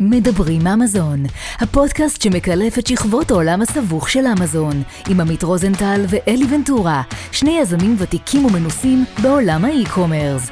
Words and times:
מדברים 0.00 0.66
אמזון, 0.66 1.22
הפודקאסט 1.60 2.22
שמקלף 2.22 2.78
את 2.78 2.86
שכבות 2.86 3.30
העולם 3.30 3.62
הסבוך 3.62 4.08
של 4.08 4.24
אמזון, 4.38 4.82
עם 5.10 5.20
עמית 5.20 5.42
רוזנטל 5.42 6.00
ואלי 6.08 6.44
ונטורה, 6.54 7.02
שני 7.32 7.58
יזמים 7.60 7.96
ותיקים 7.98 8.44
ומנוסים 8.44 9.04
בעולם 9.22 9.64
ה 9.64 9.71
e-commerce. 9.71 10.50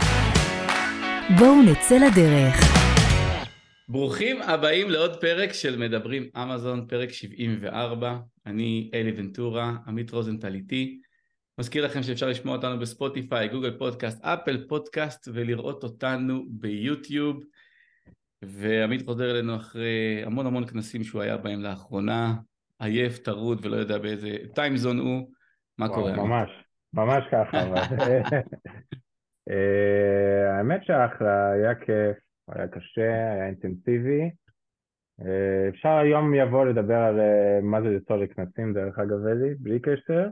בואו 1.39 1.62
נצא 1.62 1.96
לדרך. 1.96 2.55
ברוכים 3.89 4.43
הבאים 4.43 4.91
לעוד 4.91 5.20
פרק 5.20 5.52
של 5.52 5.79
מדברים 5.79 6.29
אמזון, 6.36 6.86
פרק 6.88 7.12
74. 7.12 8.16
אני 8.46 8.90
אלי 8.95 9.12
ונטורה, 9.16 9.72
עמית 9.86 10.11
רוזנטל 10.11 10.54
איתי. 10.54 10.98
מזכיר 11.59 11.84
לכם 11.84 12.02
שאפשר 12.02 12.29
לשמוע 12.29 12.56
אותנו 12.56 12.79
בספוטיפיי, 12.79 13.48
גוגל 13.48 13.70
פודקאסט, 13.79 14.24
אפל 14.24 14.64
פודקאסט 14.68 15.29
ולראות 15.32 15.82
אותנו 15.82 16.45
ביוטיוב. 16.50 17.36
ועמית 18.43 19.02
חוזר 19.06 19.30
אלינו 19.30 19.57
אחרי 19.57 20.22
המון 20.26 20.46
המון 20.46 20.67
כנסים 20.67 21.04
שהוא 21.04 21.22
היה 21.22 21.36
בהם 21.36 21.61
לאחרונה, 21.61 22.35
עייף, 22.80 23.18
טרוד 23.18 23.67
ולא 23.67 23.76
יודע 23.76 23.98
באיזה 23.98 24.29
טיימזון 24.54 24.98
הוא, 24.98 25.30
מה 25.79 25.86
וואו, 25.86 26.00
קורה? 26.00 26.17
ממש, 26.17 26.50
ממש 26.94 27.25
ככה. 27.32 27.58
אה, 29.50 30.57
האמת 30.57 30.84
שאחלה, 30.84 31.53
היה 31.53 31.75
כיף, 31.75 32.17
היה 32.48 32.69
קשה, 32.69 33.33
היה 33.33 33.47
אינטנסיבי. 33.47 34.31
אה, 35.20 35.69
אפשר 35.69 35.89
היום 35.89 36.34
יבוא 36.34 36.64
לדבר 36.64 36.98
על 36.98 37.20
אה, 37.20 37.61
מה 37.62 37.83
זה 37.83 37.89
לנסוע 37.89 38.17
לכנסים, 38.17 38.72
דרך 38.75 38.98
אגב, 38.98 39.27
אלי, 39.27 39.55
בלי 39.55 39.81
קשר. 39.81 40.28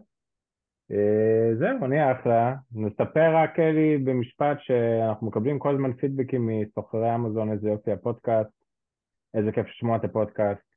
אה, 0.93 1.55
זהו, 1.59 1.85
אני 1.85 2.13
אחלה. 2.13 2.55
נספר 2.73 3.37
רק, 3.37 3.59
אלי, 3.59 3.99
במשפט 3.99 4.57
שאנחנו 4.61 5.27
מקבלים 5.27 5.59
כל 5.59 5.75
הזמן 5.75 5.93
פידבקים 5.93 6.47
מסוחרי 6.47 7.15
אמזון, 7.15 7.53
איזה 7.53 7.69
יופי 7.69 7.93
הפודקאסט, 7.93 8.51
איזה 9.35 9.53
כיף 9.53 9.67
לשמוע 9.67 9.97
את 9.97 10.05
הפודקאסט. 10.05 10.71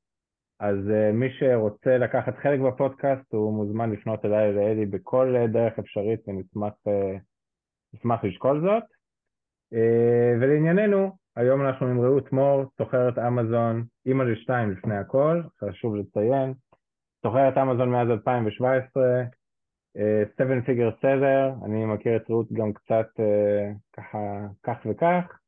אז 0.59 0.75
uh, 0.75 1.13
מי 1.13 1.27
שרוצה 1.39 1.97
לקחת 1.97 2.37
חלק 2.37 2.59
בפודקאסט, 2.59 3.33
הוא 3.33 3.53
מוזמן 3.53 3.91
לפנות 3.91 4.25
אליי 4.25 4.53
לאלי 4.53 4.85
בכל 4.85 5.35
דרך 5.53 5.79
אפשרית, 5.79 6.19
ונשמח 6.27 8.23
uh, 8.23 8.27
לשקול 8.27 8.61
זאת. 8.61 8.83
ולענייננו, 10.41 11.17
היום 11.35 11.61
אנחנו 11.61 11.87
עם 11.87 12.01
רעות 12.01 12.31
מור, 12.31 12.63
סוחרת 12.77 13.17
אמזון, 13.19 13.83
אימא 14.05 14.23
לשתיים 14.23 14.71
לפני 14.71 14.97
הכל, 14.97 15.41
חשוב 15.59 15.95
לציין, 15.95 16.53
סוחרת 17.23 17.57
אמזון 17.57 17.89
מאז 17.89 18.09
2017, 18.09 19.23
uh, 19.97 20.25
seven 20.37 20.65
figure 20.67 21.01
seller, 21.01 21.65
אני 21.65 21.85
מכיר 21.85 22.15
את 22.15 22.29
רעות 22.29 22.51
גם 22.53 22.73
קצת 22.73 23.07
uh, 23.17 23.77
ככה 23.93 24.47
כך 24.63 24.77
וכך, 24.85 25.39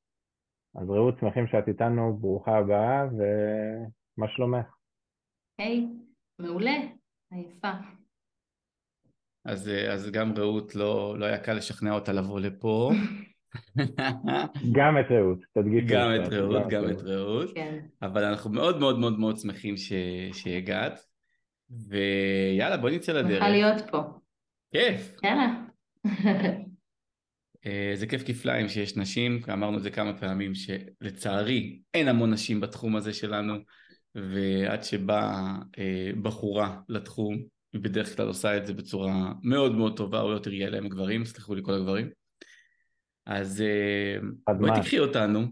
אז 0.75 0.89
רעות, 0.89 1.15
שמחים 1.19 1.47
שאת 1.47 1.67
איתנו, 1.67 2.17
ברוכה 2.17 2.57
הבאה, 2.57 3.05
ומה 3.05 4.27
שלומך? 4.27 4.65
היי, 5.57 5.87
מעולה, 6.39 6.75
עייפה. 7.31 7.71
אז, 9.45 9.69
אה, 9.69 9.93
אז 9.93 10.11
גם 10.11 10.33
רעות 10.37 10.75
לא, 10.75 11.15
לא 11.19 11.25
היה 11.25 11.37
קל 11.37 11.53
לשכנע 11.53 11.93
אותה 11.93 12.13
לבוא 12.13 12.39
לפה. 12.39 12.91
גם 14.77 14.97
את 14.99 15.05
רעות, 15.11 15.39
תדגישי. 15.53 15.87
גם 15.93 16.09
את 16.15 16.33
רעות, 16.33 16.63
גם 16.69 16.83
את 16.91 17.01
רעות. 17.01 17.49
כן. 17.55 17.85
אבל 18.01 18.23
אנחנו 18.23 18.49
מאוד 18.49 18.79
מאוד 18.79 18.99
מאוד 18.99 19.19
מאוד 19.19 19.37
שמחים 19.37 19.77
ש... 19.77 19.93
שהגעת. 20.33 20.99
ויאללה, 21.89 22.77
בוא 22.77 22.89
נצא 22.89 23.13
לדרך. 23.13 23.33
שמחה 23.33 23.49
להיות 23.49 23.89
פה. 23.91 23.97
כיף. 24.71 25.15
יאללה. 25.23 25.65
אה, 27.65 27.91
זה 27.95 28.07
כיף 28.07 28.23
כפליים 28.25 28.69
שיש 28.69 28.97
נשים, 28.97 29.39
אמרנו 29.53 29.77
את 29.77 29.83
זה 29.83 29.91
כמה 29.91 30.17
פעמים, 30.17 30.51
שלצערי 30.55 31.79
אין 31.93 32.07
המון 32.07 32.33
נשים 32.33 32.61
בתחום 32.61 32.95
הזה 32.95 33.13
שלנו, 33.13 33.55
ועד 34.15 34.83
שבאה 34.83 35.55
אה, 35.77 36.11
בחורה 36.21 36.79
לתחום, 36.89 37.35
היא 37.73 37.81
בדרך 37.81 38.15
כלל 38.15 38.27
עושה 38.27 38.57
את 38.57 38.65
זה 38.65 38.73
בצורה 38.73 39.33
מאוד 39.43 39.75
מאוד 39.75 39.97
טובה, 39.97 40.21
או 40.21 40.31
יותר 40.31 40.53
יעילה 40.53 40.77
עם 40.77 40.85
הגברים, 40.85 41.25
סליחו 41.25 41.55
לי 41.55 41.61
כל 41.63 41.73
הגברים. 41.73 42.09
אז 43.25 43.61
אה, 43.61 44.53
בואי 44.59 44.71
תקחי 44.81 44.99
אותנו 44.99 45.47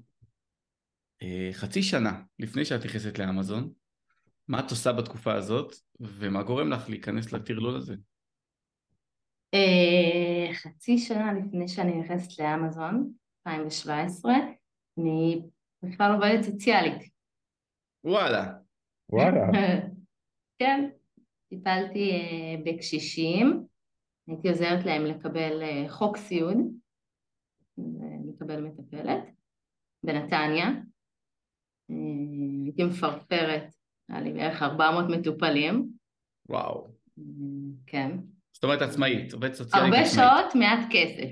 חצי 1.53 1.83
שנה 1.83 2.21
לפני 2.39 2.65
שאת 2.65 2.85
נכנסת 2.85 3.19
לאמזון, 3.19 3.69
מה 4.47 4.59
את 4.59 4.71
עושה 4.71 4.91
בתקופה 4.91 5.33
הזאת, 5.33 5.75
ומה 5.99 6.43
גורם 6.43 6.69
לך 6.69 6.89
להיכנס 6.89 7.33
לטרלול 7.33 7.75
הזה? 7.75 7.95
Uh, 9.53 10.53
חצי 10.53 10.97
שנה 10.97 11.33
לפני 11.33 11.67
שאני 11.67 11.99
נכנסת 11.99 12.39
לאמזון, 12.39 13.13
2017, 13.47 14.33
אני 14.99 15.41
בכלל 15.83 16.11
עובדת 16.13 16.43
סוציאלית. 16.43 17.09
וואלה. 18.03 18.53
וואלה. 19.09 19.47
כן, 20.59 20.89
טיפלתי 21.49 22.11
uh, 22.11 22.65
בקשישים, 22.65 23.65
הייתי 24.27 24.49
עוזרת 24.49 24.85
להם 24.85 25.05
לקבל 25.05 25.61
uh, 25.61 25.89
חוק 25.91 26.17
סיעוד, 26.17 26.57
לקבל 28.29 28.61
מטפלת, 28.61 29.23
בנתניה. 30.05 30.67
הייתי 32.65 32.83
מפרפרת, 32.83 33.73
היה 34.09 34.21
לי 34.21 34.33
בערך 34.33 34.63
400 34.63 35.05
מטופלים. 35.09 35.89
וואו. 36.49 36.87
כן. 37.85 38.17
זאת 38.63 38.67
אומרת 38.67 38.81
עצמאית, 38.81 39.33
עובדת 39.33 39.53
סוציאלית 39.53 39.93
הרבה 39.93 40.05
עצמאית. 40.05 40.29
שעות, 40.29 40.55
מעט 40.55 40.79
כסף. 40.91 41.29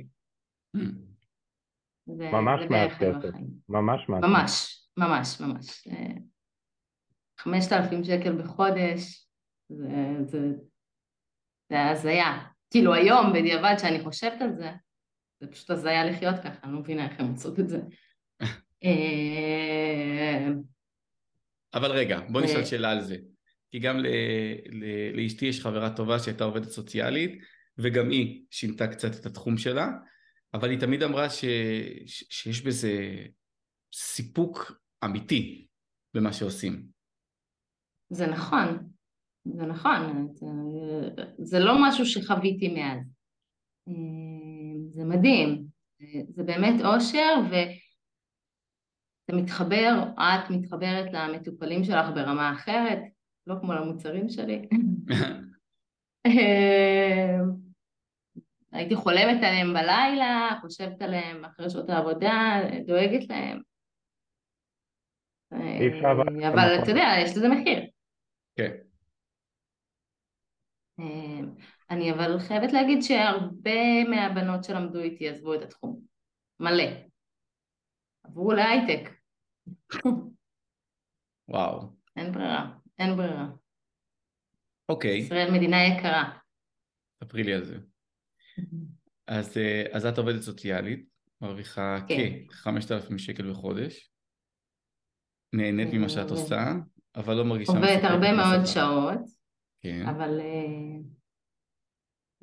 Mm. 0.78 0.80
זה, 2.18 2.32
ממש 2.32 2.62
מעט 2.70 2.92
כסף. 2.92 3.30
ממש 3.70 4.10
מעט. 4.10 4.24
ממש, 4.24 4.86
ממש, 4.98 5.42
ממש. 5.42 5.88
אה, 5.88 6.14
חמשת 7.40 7.72
אלפים 7.72 8.04
שקל 8.04 8.42
בחודש, 8.44 9.28
זה, 9.70 9.88
זה, 10.26 10.40
זה 11.70 11.90
הזיה. 11.90 12.48
כאילו 12.72 12.94
היום, 12.94 13.34
בדיעבד, 13.34 13.76
שאני 13.78 14.04
חושבת 14.04 14.42
על 14.42 14.56
זה, 14.56 14.72
זה 15.40 15.52
פשוט 15.52 15.70
הזיה 15.70 16.06
לחיות 16.06 16.36
ככה, 16.44 16.60
אני 16.64 16.74
לא 16.74 16.80
מבינה 16.80 17.06
איך 17.06 17.20
הם 17.20 17.32
עושות 17.32 17.60
את 17.60 17.70
זה. 17.70 17.80
אה, 18.84 20.48
אבל 21.74 21.92
רגע, 21.92 22.20
בוא 22.30 22.42
נשאל. 22.42 22.66
שאלה 22.66 22.92
על 22.92 23.02
זה. 23.02 23.16
כי 23.72 23.80
גם 23.80 23.98
ל- 23.98 24.08
ל- 24.72 25.22
לאשתי 25.22 25.46
יש 25.46 25.62
חברה 25.62 25.96
טובה 25.96 26.20
שהייתה 26.20 26.44
עובדת 26.44 26.70
סוציאלית, 26.70 27.42
וגם 27.78 28.10
היא 28.10 28.44
שינתה 28.50 28.88
קצת 28.88 29.16
את 29.20 29.26
התחום 29.26 29.58
שלה, 29.58 29.88
אבל 30.54 30.70
היא 30.70 30.80
תמיד 30.80 31.04
אמרה 31.04 31.30
ש... 31.30 31.46
ש... 32.06 32.24
שיש 32.30 32.62
בזה 32.62 33.16
סיפוק 33.94 34.72
אמיתי 35.06 35.68
במה 36.14 36.34
שעושים. 36.34 36.84
זה 38.10 38.28
נכון, 38.28 38.90
זה 39.46 39.66
נכון, 39.66 40.28
זה, 40.34 40.48
זה 41.38 41.60
לא 41.60 41.76
משהו 41.82 42.06
שחוויתי 42.06 42.68
מאז. 42.68 43.00
אה, 43.88 43.94
זה 44.90 45.04
מדהים, 45.04 45.66
זה 46.30 46.44
באמת 46.44 46.82
אושר 46.86 47.36
ואתה 47.52 49.42
מתחבר, 49.42 50.04
את 50.18 50.50
מתחברת 50.50 51.14
למטופלים 51.14 51.84
שלך 51.84 52.06
ברמה 52.16 52.54
אחרת, 52.54 53.00
לא 53.48 53.56
כמו 53.62 53.74
למוצרים 53.74 54.30
שלי. 54.30 54.68
הייתי 58.72 58.96
חולמת 58.96 59.38
עליהם 59.38 59.74
בלילה, 59.74 60.58
חושבת 60.62 61.02
עליהם 61.02 61.46
אחרי 61.46 61.70
שעות 61.70 61.90
העבודה, 61.90 62.60
דואגת 62.88 63.30
להם. 63.30 63.62
אבל- 65.52 66.46
אבל 66.46 66.80
אתה 66.84 66.92
יודע, 66.92 67.08
יש 67.24 67.38
לזה 67.38 67.48
מחיר. 67.50 67.80
כן. 68.56 68.72
אה, 71.00 71.40
אני 71.90 72.12
אבל 72.12 72.40
חייבת 72.40 72.74
להגיד 72.74 73.02
שהרבה 73.02 74.04
מהבנות 74.10 74.64
שלמדו 74.64 75.00
איתי 75.00 75.30
עזבו 75.30 75.54
את 75.54 75.62
התחום. 75.62 76.02
מלא. 76.60 76.84
עברו 78.24 78.54
להייטק. 78.54 79.10
וואו. 81.48 81.82
אין 82.16 82.32
ברירה, 82.32 82.72
אין 83.02 83.18
ברירה. 83.18 83.48
אוקיי, 84.90 85.18
ישראל 85.18 85.52
מדינה 85.52 85.78
יקרה. 85.84 86.40
ספרי 87.24 87.44
לי 87.44 87.54
על 87.54 87.64
זה. 87.64 87.78
אז, 89.28 89.58
אה, 89.58 89.84
אז 89.92 90.06
את 90.06 90.18
עובדת 90.18 90.42
סוציאלית, 90.42 91.10
מרוויחה 91.42 91.98
כן. 92.08 92.48
כ-5,000 92.48 93.18
שקל 93.18 93.52
בחודש, 93.52 94.12
נהנית 95.54 95.88
אה, 95.94 95.98
ממה 95.98 96.10
שאת 96.10 96.32
עושה, 96.32 96.74
אבל 97.16 97.34
לא 97.34 97.46
מרגישה... 97.46 97.72
עובדת 97.72 98.04
הרבה 98.04 98.32
מאוד. 98.32 98.66
שעות, 98.66 99.30
כן. 99.82 100.06
אבל... 100.08 100.40
אה, 100.40 101.02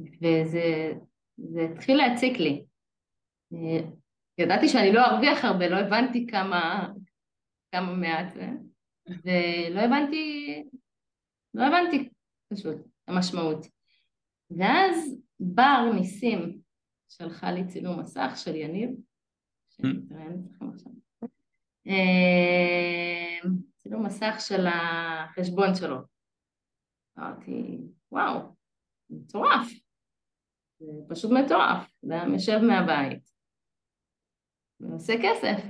וזה 0.01 0.93
זה 1.37 1.61
התחיל 1.73 1.97
להציק 1.97 2.39
לי. 2.39 2.65
אה, 3.53 3.91
ידעתי 4.39 4.69
שאני 4.69 4.93
לא 4.93 5.07
ארוויח 5.07 5.45
הרבה, 5.45 5.69
לא 5.69 5.77
הבנתי 5.77 6.27
כמה, 6.27 6.89
כמה 7.73 7.95
מעט 7.95 8.35
זה, 8.35 8.47
ולא 9.09 9.81
הבנתי, 9.81 10.65
לא 11.55 11.63
הבנתי 11.65 12.09
פשוט 12.53 12.77
המשמעות. 13.09 13.67
ואז 14.51 15.17
בר 15.41 15.93
ניסים 15.95 16.61
שלחה 17.09 17.53
לי 17.53 17.67
צילום 17.67 18.01
מסך 18.01 18.33
של 18.37 18.55
יניב, 18.55 18.91
עכשיו. 20.75 20.93
אה, 21.87 23.39
המסך 23.99 24.37
של 24.41 24.67
החשבון 24.67 25.75
שלו. 25.75 25.97
אמרתי, 27.19 27.79
וואו, 28.13 28.55
מטורף. 29.11 29.69
זה 30.81 30.93
פשוט 31.09 31.31
מטורף. 31.31 31.93
אדם 32.05 32.33
יושב 32.33 32.59
מהבית 32.59 33.31
ועושה 34.81 35.15
כסף. 35.23 35.65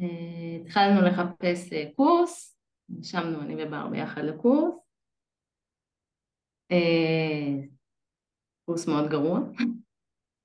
אה, 0.00 0.56
התחלנו 0.60 1.00
לחפש 1.00 1.72
אה, 1.72 1.84
קורס, 1.96 2.58
נשמנו 2.88 3.42
אני 3.42 3.64
ובר 3.64 3.88
ביחד 3.88 4.22
לקורס. 4.24 4.74
אה, 6.72 7.66
קורס 8.64 8.88
מאוד 8.88 9.10
גרוע, 9.10 9.40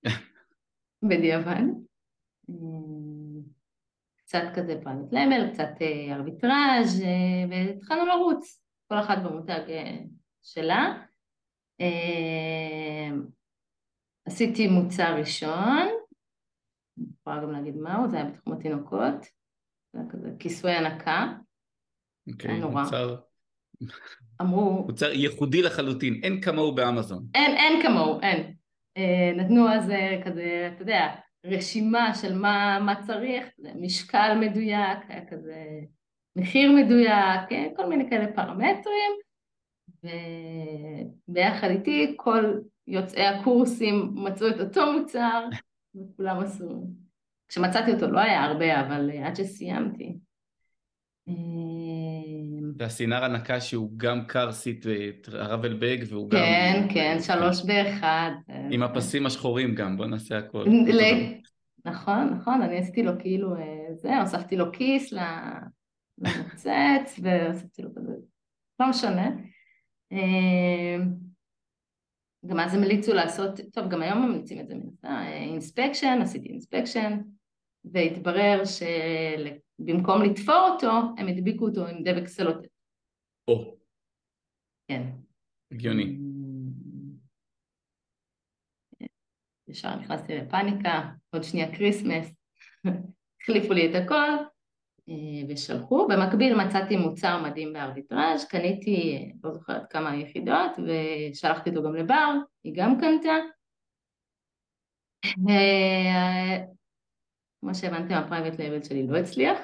בדיעבד. 1.09 1.63
קצת 4.15 4.43
כזה 4.55 4.79
פרנט 4.83 5.13
למל, 5.13 5.53
קצת 5.53 5.69
ארביטראז' 6.11 7.03
והתחלנו 7.49 8.05
לרוץ, 8.05 8.63
כל 8.87 8.99
אחת 8.99 9.17
במותג 9.23 9.61
שלה. 10.41 11.03
עשיתי 14.25 14.67
מוצר 14.67 15.15
ראשון, 15.19 15.87
אני 16.97 17.07
יכולה 17.19 17.41
גם 17.41 17.51
להגיד 17.51 17.75
מהו, 17.75 18.09
זה 18.09 18.17
היה 18.17 18.25
בתחום 18.25 18.53
התינוקות, 18.53 19.25
כזה 20.11 20.29
כיסוי 20.39 20.71
הנקה, 20.71 21.33
אוקיי, 22.31 22.59
נורא. 22.59 22.83
מוצר, 22.83 23.15
אמרו, 24.41 24.83
מוצר 24.87 25.11
ייחודי 25.11 25.61
לחלוטין, 25.61 26.19
אין 26.23 26.41
כמוהו 26.41 26.75
באמזון. 26.75 27.25
אין, 27.35 27.57
אין 27.57 27.83
כמוהו, 27.83 28.21
אין. 28.21 28.53
אה, 28.97 29.31
נתנו 29.35 29.69
אז 29.69 29.89
אה, 29.89 30.21
כזה, 30.25 30.71
אתה 30.73 30.81
יודע, 30.81 31.15
רשימה 31.45 32.15
של 32.15 32.37
מה, 32.37 32.79
מה 32.85 33.03
צריך, 33.07 33.45
משקל 33.75 34.37
מדויק, 34.39 34.99
היה 35.09 35.25
כזה 35.25 35.65
מחיר 36.35 36.71
מדויק, 36.71 37.51
אה, 37.51 37.67
כל 37.75 37.85
מיני 37.89 38.09
כאלה 38.09 38.33
פרמטרים, 38.35 39.11
וביחד 41.27 41.69
איתי 41.69 42.13
כל 42.17 42.59
יוצאי 42.87 43.25
הקורסים 43.25 44.11
מצאו 44.13 44.47
את 44.47 44.59
אותו 44.59 44.93
מוצר, 44.93 45.47
וכולם 45.95 46.39
עשו. 46.39 46.87
כשמצאתי 47.51 47.93
אותו 47.93 48.07
לא 48.07 48.19
היה 48.19 48.43
הרבה, 48.43 48.81
אבל 48.81 49.09
אה, 49.13 49.27
עד 49.27 49.35
שסיימתי. 49.35 50.17
אה, 51.27 51.33
זה 52.77 52.85
הסינר 52.85 53.23
הנקה 53.23 53.61
שהוא 53.61 53.91
גם 53.97 54.25
קר 54.27 54.51
סיט 54.51 54.85
וטראבל 54.85 55.73
בג 55.73 56.03
והוא 56.07 56.29
גם... 56.29 56.39
כן, 56.39 56.87
כן, 56.93 57.17
שלוש 57.21 57.65
באחד. 57.65 58.31
עם 58.71 58.83
הפסים 58.83 59.25
השחורים 59.25 59.75
גם, 59.75 59.97
בוא 59.97 60.05
נעשה 60.05 60.37
הכל. 60.37 60.65
נכון, 61.85 62.29
נכון, 62.33 62.61
אני 62.61 62.77
עשיתי 62.77 63.03
לו 63.03 63.11
כאילו 63.19 63.55
אה, 63.55 63.93
זה, 63.93 64.21
הוספתי 64.21 64.55
לו 64.55 64.71
כיס 64.71 65.13
למוצץ 66.17 67.19
והוספתי 67.23 67.81
לו 67.81 67.89
כזה, 67.95 68.13
לא 68.79 68.89
משנה. 68.89 69.29
אה, 70.11 70.97
גם 72.45 72.59
אז 72.59 72.73
המליצו 72.73 73.13
לעשות, 73.13 73.59
טוב 73.73 73.89
גם 73.89 74.01
היום 74.01 74.25
ממליצים 74.25 74.59
את 74.59 74.67
זה 74.67 74.75
מן 74.75 74.87
הסתם, 74.87 75.23
inspection, 75.33 76.19
עשיתי 76.21 76.49
inspection 76.49 77.17
והתברר 77.85 78.61
שבמקום 78.65 80.21
לתפור 80.21 80.69
אותו 80.73 80.91
הם 81.17 81.27
הדביקו 81.27 81.67
אותו 81.67 81.87
עם 81.87 82.03
דבק 82.03 82.27
סלוטט. 82.27 82.67
או, 83.47 83.75
כן. 84.87 85.03
הגיוני. 85.71 86.17
ישר 89.67 89.95
נכנסתי 89.95 90.35
לפאניקה, 90.35 91.11
עוד 91.33 91.43
שנייה 91.43 91.75
Christmas, 91.75 92.33
החליפו 93.41 93.73
לי 93.73 93.89
את 93.89 94.03
הכל 94.03 94.29
אה, 95.09 95.43
ושלחו. 95.49 96.07
במקביל 96.07 96.55
מצאתי 96.55 96.97
מוצר 96.97 97.43
מדהים 97.43 97.73
בארביטראז', 97.73 98.45
קניתי, 98.45 99.17
אה, 99.17 99.31
לא 99.43 99.51
זוכרת 99.51 99.91
כמה 99.91 100.15
יחידות, 100.15 100.71
ושלחתי 100.77 101.69
אותו 101.69 101.83
גם 101.83 101.95
לבר, 101.95 102.33
היא 102.63 102.73
גם 102.75 102.99
קנתה. 102.99 103.35
אה, 107.63 107.69
כמו 107.69 107.75
שהבנתם, 107.75 108.13
ה 108.13 108.19
private 108.19 108.59
label 108.59 108.83
שלי 108.83 109.07
לא 109.07 109.17
הצליח. 109.17 109.59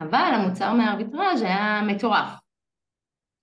אבל 0.00 0.32
המוצר 0.34 0.72
מהארביטראז' 0.72 1.42
היה 1.42 1.82
מטורף. 1.86 2.28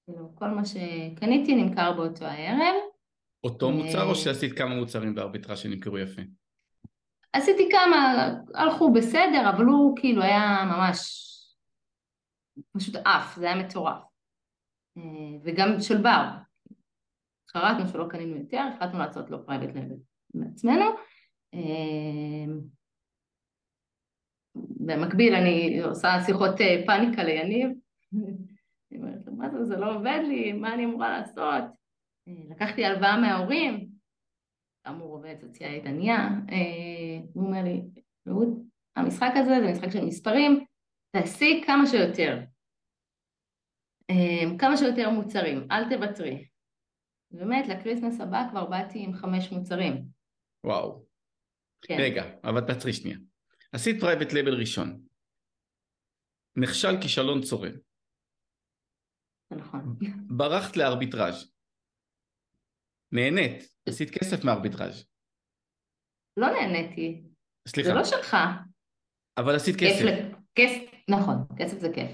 כאילו, 0.06 0.36
כל 0.36 0.48
מה 0.48 0.66
שקניתי 0.66 1.56
נמכר 1.56 1.94
באותו 1.94 2.26
הערב. 2.26 2.76
אותו 3.44 3.72
מוצר 3.72 4.04
או 4.04 4.10
אה, 4.10 4.16
שעשית 4.16 4.58
כמה 4.58 4.76
מוצרים 4.76 5.16
בארביטראז' 5.16 5.56
שנמכרו 5.56 5.98
יפה? 5.98 6.22
עשיתי 7.34 7.70
כמה, 7.72 8.30
הלכו 8.56 8.94
בסדר, 8.94 9.50
אבל 9.50 9.66
הוא 9.66 9.98
כאילו 9.98 10.22
היה 10.24 10.64
ממש 10.66 11.22
פשוט 12.78 12.96
עף, 12.96 13.36
זה 13.36 13.46
היה 13.46 13.64
מטורף. 13.64 14.04
אה, 14.98 15.04
וגם 15.44 15.80
של 15.80 16.02
בר. 16.02 16.28
התחרטנו 17.46 17.88
שלא 17.88 18.06
קנינו 18.10 18.36
יותר, 18.38 18.62
החלטנו 18.76 19.00
לעשות 19.00 19.30
לו 19.30 19.46
private 19.46 19.76
label 19.76 19.96
מעצמנו. 20.34 20.86
אה, 21.54 22.54
במקביל 24.56 25.36
אני 25.36 25.82
עושה 25.84 26.10
שיחות 26.26 26.62
אה, 26.62 26.84
פאניקה 26.86 27.24
ליניב. 27.24 27.70
אני 28.92 29.00
אומרת 29.00 29.26
לו, 29.26 29.34
מה 29.34 29.50
זה, 29.50 29.64
זה 29.64 29.78
לא 29.78 29.96
עובד 29.96 30.20
לי, 30.28 30.54
מה 30.54 30.74
אני 30.74 30.86
אמורה 30.86 31.20
לעשות? 31.20 31.64
לקחתי 32.28 32.86
הלוואה 32.86 33.22
מההורים, 33.22 33.90
כאמור 34.84 35.14
עובדת 35.14 35.36
סוציאלית 35.42 35.86
ענייה, 35.86 36.18
אה, 36.52 37.26
הוא 37.34 37.46
אומר 37.46 37.64
לי, 37.64 37.82
רעות, 38.28 38.48
המשחק 38.96 39.32
הזה 39.36 39.56
זה 39.62 39.72
משחק 39.72 39.92
של 39.92 40.06
מספרים, 40.06 40.66
תעשי 41.12 41.64
כמה 41.66 41.86
שיותר, 41.86 42.40
אה, 44.10 44.58
כמה 44.60 44.78
שיותר 44.78 45.10
מוצרים, 45.10 45.68
אל 45.72 45.90
תוותרי. 45.90 46.48
באמת, 47.32 47.68
ל 47.68 47.73
Christmas 47.73 48.22
הבא 48.22 48.48
כבר 48.50 48.66
באתי 48.66 49.04
עם 49.04 49.14
חמש 49.14 49.52
מוצרים. 49.52 50.04
וואו. 50.64 51.11
כן. 51.82 51.98
רגע, 52.00 52.24
אבל 52.44 52.62
תעצרי 52.68 52.94
שנייה. 52.94 53.18
עשית 53.74 53.96
private 54.02 54.34
label 54.34 54.60
ראשון. 54.60 55.02
נכשל 56.56 57.02
כישלון 57.02 57.42
צורם. 57.42 57.72
נכון. 59.52 59.98
ברחת 60.38 60.78
לארביטראז'. 60.78 61.52
נהנית, 63.12 63.64
עשית 63.90 64.10
כסף 64.10 64.46
מארביטראז'. 64.46 65.08
לא 66.38 66.48
נהניתי, 66.48 67.24
סליחה, 67.68 67.90
זה 67.90 67.96
לא 67.96 68.04
שלך. 68.04 68.38
אבל 69.38 69.56
עשית 69.56 69.76
כסף. 69.76 70.04
ל- 70.06 70.36
כיף, 70.56 70.92
נכון, 71.10 71.36
כסף 71.60 71.80
זה 71.80 71.88
כיף. 71.96 72.12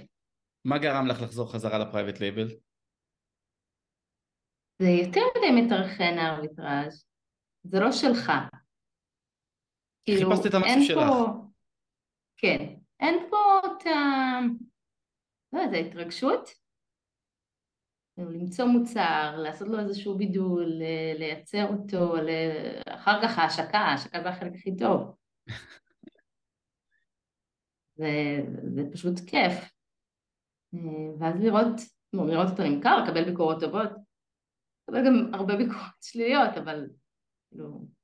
מה 0.65 0.77
גרם 0.77 1.07
לך 1.07 1.21
לחזור 1.21 1.53
חזרה 1.53 1.77
לפרייבט 1.79 2.19
לייבל? 2.19 2.47
זה 4.81 4.87
יותר 5.05 5.21
מדי 5.37 5.61
מטרחן 5.61 6.17
הארביטראז', 6.17 7.05
זה 7.63 7.79
לא 7.79 7.91
שלך. 7.91 8.31
כאילו, 10.07 10.31
חיפשת 10.31 10.45
את 10.45 10.53
המשהו 10.53 10.83
שלך. 10.83 10.97
פה... 10.97 11.25
כן, 12.37 12.75
אין 12.99 13.15
פה 13.29 13.59
את 13.65 13.85
ה... 13.85 14.39
לא 15.53 15.59
יודעת, 15.59 15.83
ההתרגשות. 15.83 16.49
כאילו, 18.15 18.31
למצוא 18.31 18.65
מוצר, 18.65 19.35
לעשות 19.37 19.67
לו 19.67 19.79
איזשהו 19.79 20.17
בידול, 20.17 20.65
לייצר 21.19 21.65
אותו, 21.67 22.15
ל- 22.15 22.81
אחר 22.89 23.21
כך 23.23 23.39
ההשקה, 23.39 23.77
ההשקה 23.77 24.21
זה 24.23 24.29
החלק 24.29 24.51
הכי 24.55 24.77
טוב. 24.77 25.15
זה, 27.97 28.07
זה 28.75 28.81
פשוט 28.91 29.19
כיף. 29.19 29.53
אה, 30.73 30.79
ואז 31.19 31.35
לראות, 31.41 31.81
לראות 32.13 32.49
אותו 32.51 32.63
נמכר, 32.63 33.03
לקבל 33.03 33.25
ביקורות 33.25 33.59
טובות, 33.59 33.89
לקבל 34.83 35.05
גם 35.05 35.33
הרבה 35.33 35.55
ביקורות 35.55 36.01
שליליות, 36.01 36.57
אבל 36.57 36.89
כאילו, 37.49 37.96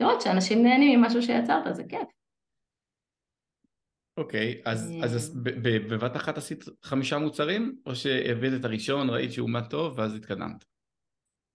לראות 0.00 0.20
שאנשים 0.20 0.62
נהנים 0.62 1.00
ממשהו 1.00 1.22
שיצרת, 1.22 1.76
זה 1.76 1.84
כיף. 1.88 2.08
אוקיי, 4.16 4.62
אז, 4.64 4.90
אה. 4.90 5.04
אז 5.04 5.42
בבת 5.64 6.16
אחת 6.16 6.38
עשית 6.38 6.64
חמישה 6.82 7.18
מוצרים, 7.18 7.80
או 7.86 7.94
שהבאת 7.94 8.52
את 8.60 8.64
הראשון, 8.64 9.10
ראית 9.10 9.32
שהוא 9.32 9.48
עמד 9.48 9.70
טוב, 9.70 9.98
ואז 9.98 10.14
התקדמת? 10.14 10.64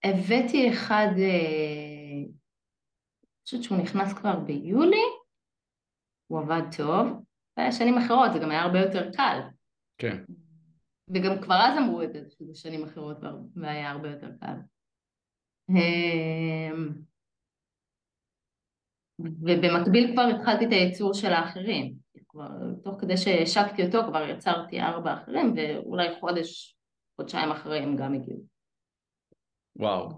הבאתי 0.04 0.70
אחד, 0.74 1.08
אה, 1.18 2.22
אני 2.24 3.44
חושבת 3.44 3.64
שהוא 3.64 3.78
נכנס 3.78 4.14
כבר 4.14 4.40
ביולי, 4.40 5.06
הוא 6.28 6.40
עבד 6.40 6.62
טוב, 6.78 7.08
והיה 7.58 7.72
שנים 7.72 7.98
אחרות, 7.98 8.34
זה 8.34 8.40
גם 8.40 8.52
היה 8.52 8.62
הרבה 8.62 8.80
יותר 8.80 9.12
קל. 9.12 9.40
כן. 9.98 10.24
וגם 11.10 11.42
כבר 11.42 11.56
אז 11.56 11.78
אמרו 11.78 12.02
את 12.02 12.14
זה, 12.14 12.20
שזה 12.30 12.56
שנים 12.56 12.84
אחרות 12.84 13.18
והיה 13.56 13.92
הרבה 13.92 14.10
יותר 14.10 14.30
קל. 14.40 14.56
ובמקביל 19.20 20.12
כבר 20.14 20.22
התחלתי 20.22 20.66
את 20.66 20.72
הייצור 20.72 21.14
של 21.14 21.34
האחרים. 21.34 21.96
כבר, 22.36 22.48
תוך 22.84 23.02
כדי 23.02 23.18
שהשקתי 23.18 23.86
אותו 23.86 24.00
כבר 24.08 24.30
יצרתי 24.30 24.82
ארבע 24.82 25.14
אחרים, 25.14 25.54
ואולי 25.56 26.08
חודש, 26.20 26.78
חודשיים 27.16 27.52
אחרי 27.52 27.80
הם 27.80 27.96
גם 27.96 28.14
הגיעו. 28.14 28.46
וואו. 29.76 30.10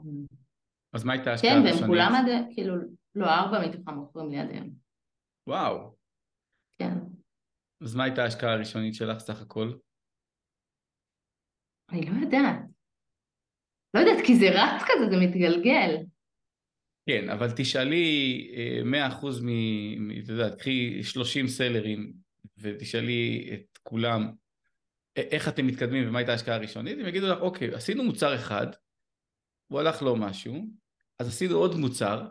אז 0.93 1.03
מה 1.03 1.13
הייתה 1.13 1.31
ההשקעה 1.31 1.51
כן, 1.51 1.57
הראשונית? 1.57 1.81
והם 1.81 1.89
כולם 1.89 2.11
עד, 2.15 2.53
כאילו, 2.53 2.75
לא, 3.15 3.25
ארבע 3.25 3.67
מתוכם 3.67 3.93
מוכרים 3.93 4.29
לי 4.29 4.39
עד 4.39 4.49
היום. 4.49 4.69
וואו. 5.47 5.95
כן. 6.79 6.93
אז 7.83 7.95
מה 7.95 8.03
הייתה 8.03 8.23
ההשקעה 8.23 8.53
הראשונית 8.53 8.93
שלך 8.93 9.19
סך 9.19 9.41
הכל? 9.41 9.71
אני 11.91 12.01
לא 12.01 12.25
יודעת. 12.25 12.59
לא 13.93 13.99
יודעת, 13.99 14.25
כי 14.25 14.35
זה 14.35 14.45
רץ 14.49 14.81
כזה, 14.81 15.05
זה 15.11 15.17
מתגלגל. 15.25 15.95
כן, 17.07 17.29
אבל 17.29 17.51
תשאלי 17.55 18.51
100% 18.83 19.25
מ... 19.41 19.47
מ- 20.07 20.23
אתה 20.23 20.31
יודע, 20.31 20.55
קחי 20.55 21.03
30 21.03 21.47
סלרים 21.47 22.13
ותשאלי 22.57 23.49
את 23.53 23.77
כולם 23.83 24.31
איך 25.17 25.47
אתם 25.47 25.67
מתקדמים 25.67 26.07
ומה 26.07 26.19
הייתה 26.19 26.31
ההשקעה 26.31 26.55
הראשונית, 26.55 26.99
הם 26.99 27.07
יגידו 27.07 27.27
לך, 27.27 27.39
אוקיי, 27.39 27.75
עשינו 27.75 28.03
מוצר 28.03 28.35
אחד, 28.35 28.67
הוא 29.67 29.79
הלך 29.79 30.01
לו 30.01 30.15
משהו, 30.15 30.65
אז 31.19 31.27
עשינו 31.27 31.55
עוד 31.55 31.75
מוצר, 31.75 32.27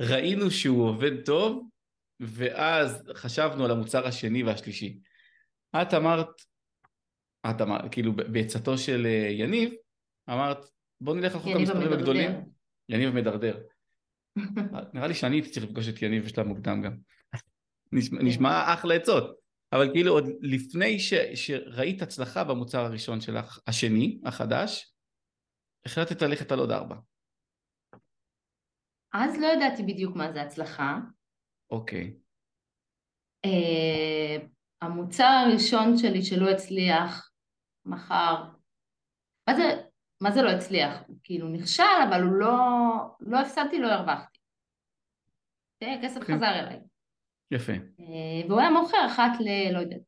ראינו 0.00 0.50
שהוא 0.50 0.88
עובד 0.88 1.24
טוב, 1.24 1.68
ואז 2.20 3.10
חשבנו 3.14 3.64
על 3.64 3.70
המוצר 3.70 4.06
השני 4.06 4.42
והשלישי. 4.42 4.98
את 5.82 5.94
אמרת, 5.94 6.28
את 7.50 7.60
אמרת, 7.60 7.92
כאילו 7.92 8.12
בעצתו 8.12 8.78
של 8.78 9.06
אה, 9.06 9.28
יניב, 9.30 9.72
אמרת, 10.30 10.58
בוא 11.00 11.14
נלך 11.14 11.34
על 11.34 11.40
חוק 11.40 11.56
המספרים. 11.56 11.92
הגדולים. 11.92 12.30
יניב 12.88 13.08
המדרדר. 13.08 13.58
נראה 14.94 15.06
לי 15.06 15.14
שאני 15.14 15.36
הייתי 15.36 15.50
צריך 15.50 15.66
לפגוש 15.66 15.88
את 15.88 16.02
יניב 16.02 16.24
בשלב 16.24 16.46
מוקדם 16.46 16.82
גם. 16.82 16.96
נשמע, 17.92 18.22
נשמע 18.22 18.74
אחלה 18.74 18.94
עצות, 18.94 19.38
אבל 19.72 19.90
כאילו 19.92 20.12
עוד 20.12 20.24
לפני 20.40 20.98
ש, 20.98 21.14
שראית 21.34 22.02
הצלחה 22.02 22.44
במוצר 22.44 22.84
הראשון 22.84 23.20
שלך, 23.20 23.58
השני, 23.66 24.20
החדש, 24.24 24.92
החלטת 25.86 26.22
ללכת 26.22 26.52
על 26.52 26.58
עוד 26.58 26.70
ארבע. 26.70 26.96
אז 29.12 29.38
לא 29.40 29.46
ידעתי 29.46 29.82
בדיוק 29.82 30.16
מה 30.16 30.32
זה 30.32 30.42
הצלחה. 30.42 30.98
אוקיי. 31.70 32.14
אה, 33.44 34.46
המוצר 34.82 35.44
הראשון 35.46 35.96
שלי 35.98 36.22
שלא 36.22 36.50
הצליח, 36.50 37.30
מכר, 37.84 38.44
מה 39.48 39.54
זה, 39.56 39.77
מה 40.20 40.30
זה 40.30 40.42
לא 40.42 40.50
הצליח? 40.50 41.02
הוא 41.06 41.16
כאילו 41.22 41.48
נכשל, 41.48 41.82
אבל 42.08 42.22
הוא 42.22 42.32
לא, 42.32 42.48
לא 43.20 43.38
הפסדתי, 43.40 43.78
לא 43.78 43.88
הרווחתי. 43.88 44.38
אוקיי? 45.74 45.98
הכסף 45.98 46.20
אוקיי. 46.20 46.34
חזר 46.34 46.58
אליי. 46.58 46.80
יפה. 47.50 47.72
אה, 47.72 48.48
והוא 48.48 48.60
היה 48.60 48.70
מוכר 48.70 49.06
אחת 49.06 49.30
ל... 49.40 49.72
לא 49.72 49.78
יודעת. 49.78 50.00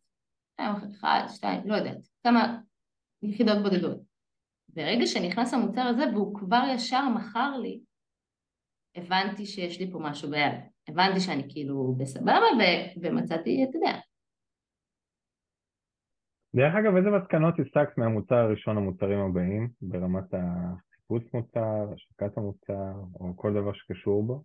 היה 0.59 0.73
מוכר 0.73 0.87
אחת, 0.91 1.31
שתיים, 1.35 1.61
לא 1.65 1.75
יודעת. 1.75 2.09
כמה 2.23 2.59
יחידות 3.23 3.63
בודדות. 3.63 4.01
ברגע 4.69 5.07
שנכנס 5.07 5.55
המוצר 5.55 5.83
הזה 5.83 6.05
והוא 6.15 6.35
כבר 6.39 6.63
ישר 6.75 7.09
מכר 7.09 7.59
לי, 7.59 7.81
הבנתי 8.95 9.47
שיש 9.47 9.81
לי 9.81 9.91
פה 9.91 9.99
משהו 9.99 10.31
ביד. 10.31 10.53
הבנתי 10.89 11.21
שאני 11.21 11.43
כאילו 11.49 11.95
בסבבה 11.99 12.33
ו- 12.59 13.01
ומצאתי, 13.03 13.67
אתה 13.71 13.77
יודע, 13.77 13.99
דרך 16.57 16.75
אגב, 16.75 16.97
איזה 16.97 17.11
מסקנות 17.11 17.55
הסקת 17.61 17.99
מהמוצר 17.99 18.35
הראשון 18.35 18.77
למוצרים 18.77 19.19
הבאים, 19.19 19.71
ברמת 19.83 20.35
החיפוש 20.35 21.23
מוצר, 21.35 21.93
השקת 21.95 22.37
המוצר, 22.37 22.93
או 23.15 23.37
כל 23.37 23.53
דבר 23.53 23.73
שקשור 23.73 24.23
בו? 24.27 24.45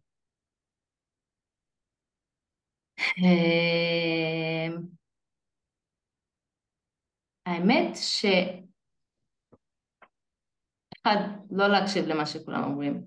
אמ, 3.18 4.82
האמת 7.46 7.96
ש... 7.96 8.26
אחד, 11.02 11.16
לא 11.52 11.68
להקשיב 11.68 12.06
למה 12.06 12.26
שכולם 12.26 12.64
אומרים. 12.64 13.04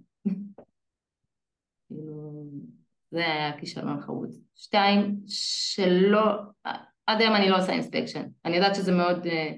כאילו, 1.88 2.44
זה 3.10 3.18
היה 3.18 3.60
כישלון 3.60 4.00
חרוץ. 4.00 4.38
שתיים, 4.54 5.20
שלא... 5.26 6.42
עד 7.08 7.20
היום 7.20 7.34
אני 7.36 7.48
לא 7.50 7.56
עושה 7.56 7.72
אינספקשן. 7.72 8.24
אני 8.44 8.56
יודעת 8.56 8.74
שזה 8.74 8.92
מאוד... 8.92 9.26
אה, 9.26 9.52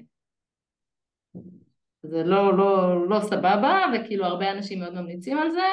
זה 2.03 2.23
לא, 2.23 2.57
לא, 2.57 3.09
לא 3.09 3.19
סבבה, 3.19 3.73
וכאילו 3.93 4.25
הרבה 4.25 4.51
אנשים 4.51 4.79
מאוד 4.79 4.93
ממליצים 4.93 5.37
על 5.37 5.51
זה. 5.51 5.69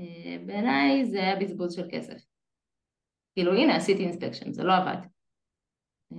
אה, 0.00 0.36
בעיניי 0.46 1.04
זה 1.04 1.18
היה 1.18 1.36
בזבוז 1.36 1.74
של 1.74 1.88
כסף. 1.90 2.18
כאילו 3.34 3.52
הנה 3.52 3.76
עשיתי 3.76 4.02
אינספקשן, 4.04 4.52
זה 4.52 4.64
לא 4.64 4.72
עבד. 4.76 5.00
אה, 6.12 6.18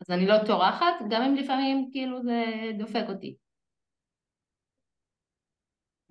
אז 0.00 0.10
אני 0.10 0.26
לא 0.26 0.36
טורחת, 0.46 0.94
גם 1.10 1.22
אם 1.22 1.34
לפעמים 1.34 1.88
כאילו 1.92 2.22
זה 2.22 2.44
דופק 2.78 3.04
אותי. 3.08 3.36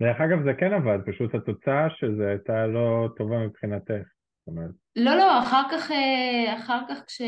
דרך 0.02 0.16
אגב, 0.20 0.44
זה 0.44 0.50
כן 0.60 0.72
עבד, 0.72 0.98
פשוט 1.06 1.34
התוצאה 1.34 1.90
של 1.90 2.16
זה 2.16 2.28
הייתה 2.28 2.66
לא 2.66 3.08
טובה 3.16 3.46
מבחינתך. 3.46 4.06
זאת 4.38 4.46
אומרת, 4.46 4.81
לא, 4.96 5.16
לא, 5.16 5.38
אחר 5.42 5.62
כך, 5.70 5.90
אה, 5.90 6.58
אחר 6.58 6.80
כך 6.88 7.04
כש, 7.06 7.22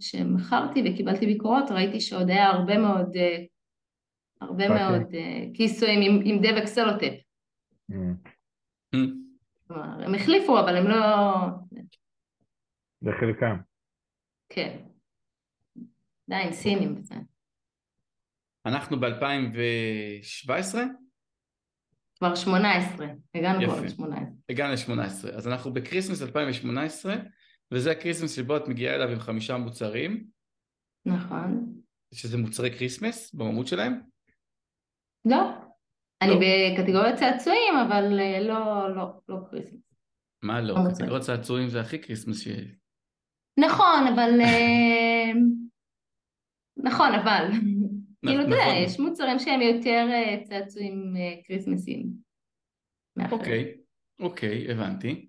כשמכרתי 0.00 0.82
וקיבלתי 0.86 1.26
ביקורות, 1.26 1.70
ראיתי 1.70 2.00
שעוד 2.00 2.30
היה 2.30 2.46
הרבה 2.46 2.78
מאוד, 2.78 3.16
אה, 3.16 3.44
הרבה 4.40 4.64
אוקיי. 4.64 4.78
מאוד 4.78 5.14
אה, 5.14 5.44
כיסויים 5.54 6.00
עם, 6.02 6.20
עם 6.24 6.38
דבק 6.42 6.66
סלוטפ. 6.66 7.14
אמ, 7.90 8.14
כלומר, 9.66 10.04
הם 10.04 10.14
החליפו, 10.14 10.60
אבל 10.60 10.76
הם 10.76 10.86
לא... 10.86 10.96
זה 13.00 13.10
חלקם. 13.20 13.56
כן. 14.48 14.78
עדיין 16.28 16.52
סינים. 16.52 17.02
אנחנו 18.66 19.00
ב-2017 19.00 20.78
כבר 22.18 22.34
18, 22.34 23.06
הגענו 23.34 23.66
כבר 23.66 23.84
יפה. 23.84 24.06
ל-18. 24.06 24.16
הגענו 24.48 24.72
ל-18, 24.72 25.36
אז 25.36 25.48
אנחנו 25.48 25.72
ב 25.72 25.77
Christmas 25.77 26.22
2018 26.22 27.14
וזה 27.72 27.90
ה 27.90 27.95
Christmas 27.95 28.36
שבו 28.36 28.56
את 28.56 28.68
מגיעה 28.68 28.94
אליו 28.94 29.08
עם 29.08 29.18
חמישה 29.18 29.56
מוצרים, 29.56 30.26
נכון. 31.06 31.74
שזה 32.14 32.38
מוצרי 32.38 32.70
Christmas 32.78 33.34
במהות 33.34 33.66
שלהם. 33.66 34.00
לא. 35.24 35.50
אני 36.22 36.30
לא? 36.30 36.36
בקטגוריית 36.40 37.16
צעצועים, 37.16 37.74
אבל 37.88 38.20
אה, 38.20 38.40
לא, 38.40 38.94
לא, 38.96 39.20
לא 39.28 39.36
Christmas. 39.50 39.80
מה 40.42 40.60
לא? 40.60 40.68
לא 40.68 40.74
מוצרים. 40.74 40.94
קטגוריות 40.94 41.22
צעצועים 41.22 41.68
זה 41.68 41.80
הכי 41.80 42.02
Christmas 42.02 42.40
שיש. 42.40 42.68
נכון, 43.60 44.06
אבל... 44.14 44.40
אה, 44.40 45.32
נכון, 46.76 47.14
אבל... 47.14 47.50
כאילו, 48.26 48.42
אתה 48.42 48.50
יודע, 48.50 48.62
נכון. 48.64 48.82
יש 48.82 49.00
מוצרים 49.00 49.38
שהם 49.38 49.60
יותר 49.60 50.06
אה, 50.10 50.40
צעצועים 50.44 51.14
אה, 51.16 51.34
כריסמסיים. 51.44 52.06
מאחרים. 53.16 53.40
אוקיי, 53.40 53.74
אוקיי, 54.20 54.70
הבנתי. 54.72 55.28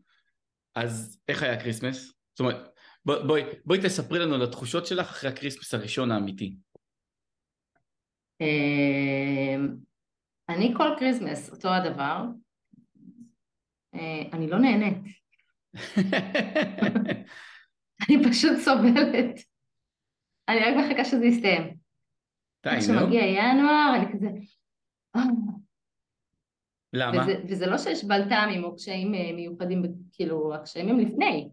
אז 0.75 1.19
איך 1.27 1.43
היה 1.43 1.53
ה 1.53 1.58
Christmas? 1.58 2.05
זאת 2.29 2.39
אומרת, 2.39 2.69
בוא- 3.05 3.23
בואי, 3.27 3.41
בואי 3.65 3.79
תספרי 3.83 4.19
לנו 4.19 4.35
על 4.35 4.43
התחושות 4.43 4.85
שלך 4.85 5.09
אחרי 5.09 5.29
ה 5.29 5.34
Christmas 5.34 5.73
הראשון 5.73 6.11
האמיתי. 6.11 6.55
אה, 8.41 9.55
אני 10.49 10.73
כל 10.77 10.89
Christmas 10.99 11.49
אותו 11.49 11.69
הדבר. 11.69 12.23
אה, 13.95 14.21
אני 14.33 14.47
לא 14.49 14.59
נהנית. 14.59 14.97
אני 18.09 18.23
פשוט 18.29 18.57
סובלת. 18.59 19.35
אני 20.49 20.59
רק 20.59 20.73
מחכה 20.85 21.05
שזה 21.05 21.25
יסתיים. 21.25 21.84
די, 22.65 22.69
איך 22.69 22.89
נו. 22.89 22.99
שמגיע 22.99 23.21
ינואר, 23.25 23.93
אני 23.95 24.13
כזה... 24.13 24.27
"אה." 25.15 25.21
למה? 26.93 27.21
וזה, 27.23 27.33
וזה 27.49 27.65
לא 27.65 27.77
שיש 27.77 28.03
בלת"מים 28.03 28.63
או 28.63 28.75
קשיים 28.75 29.13
אה, 29.13 29.33
מיוחדים, 29.35 29.81
כאילו, 30.11 30.55
הקשיים 30.55 30.89
הם 30.89 30.99
לפני. 30.99 31.49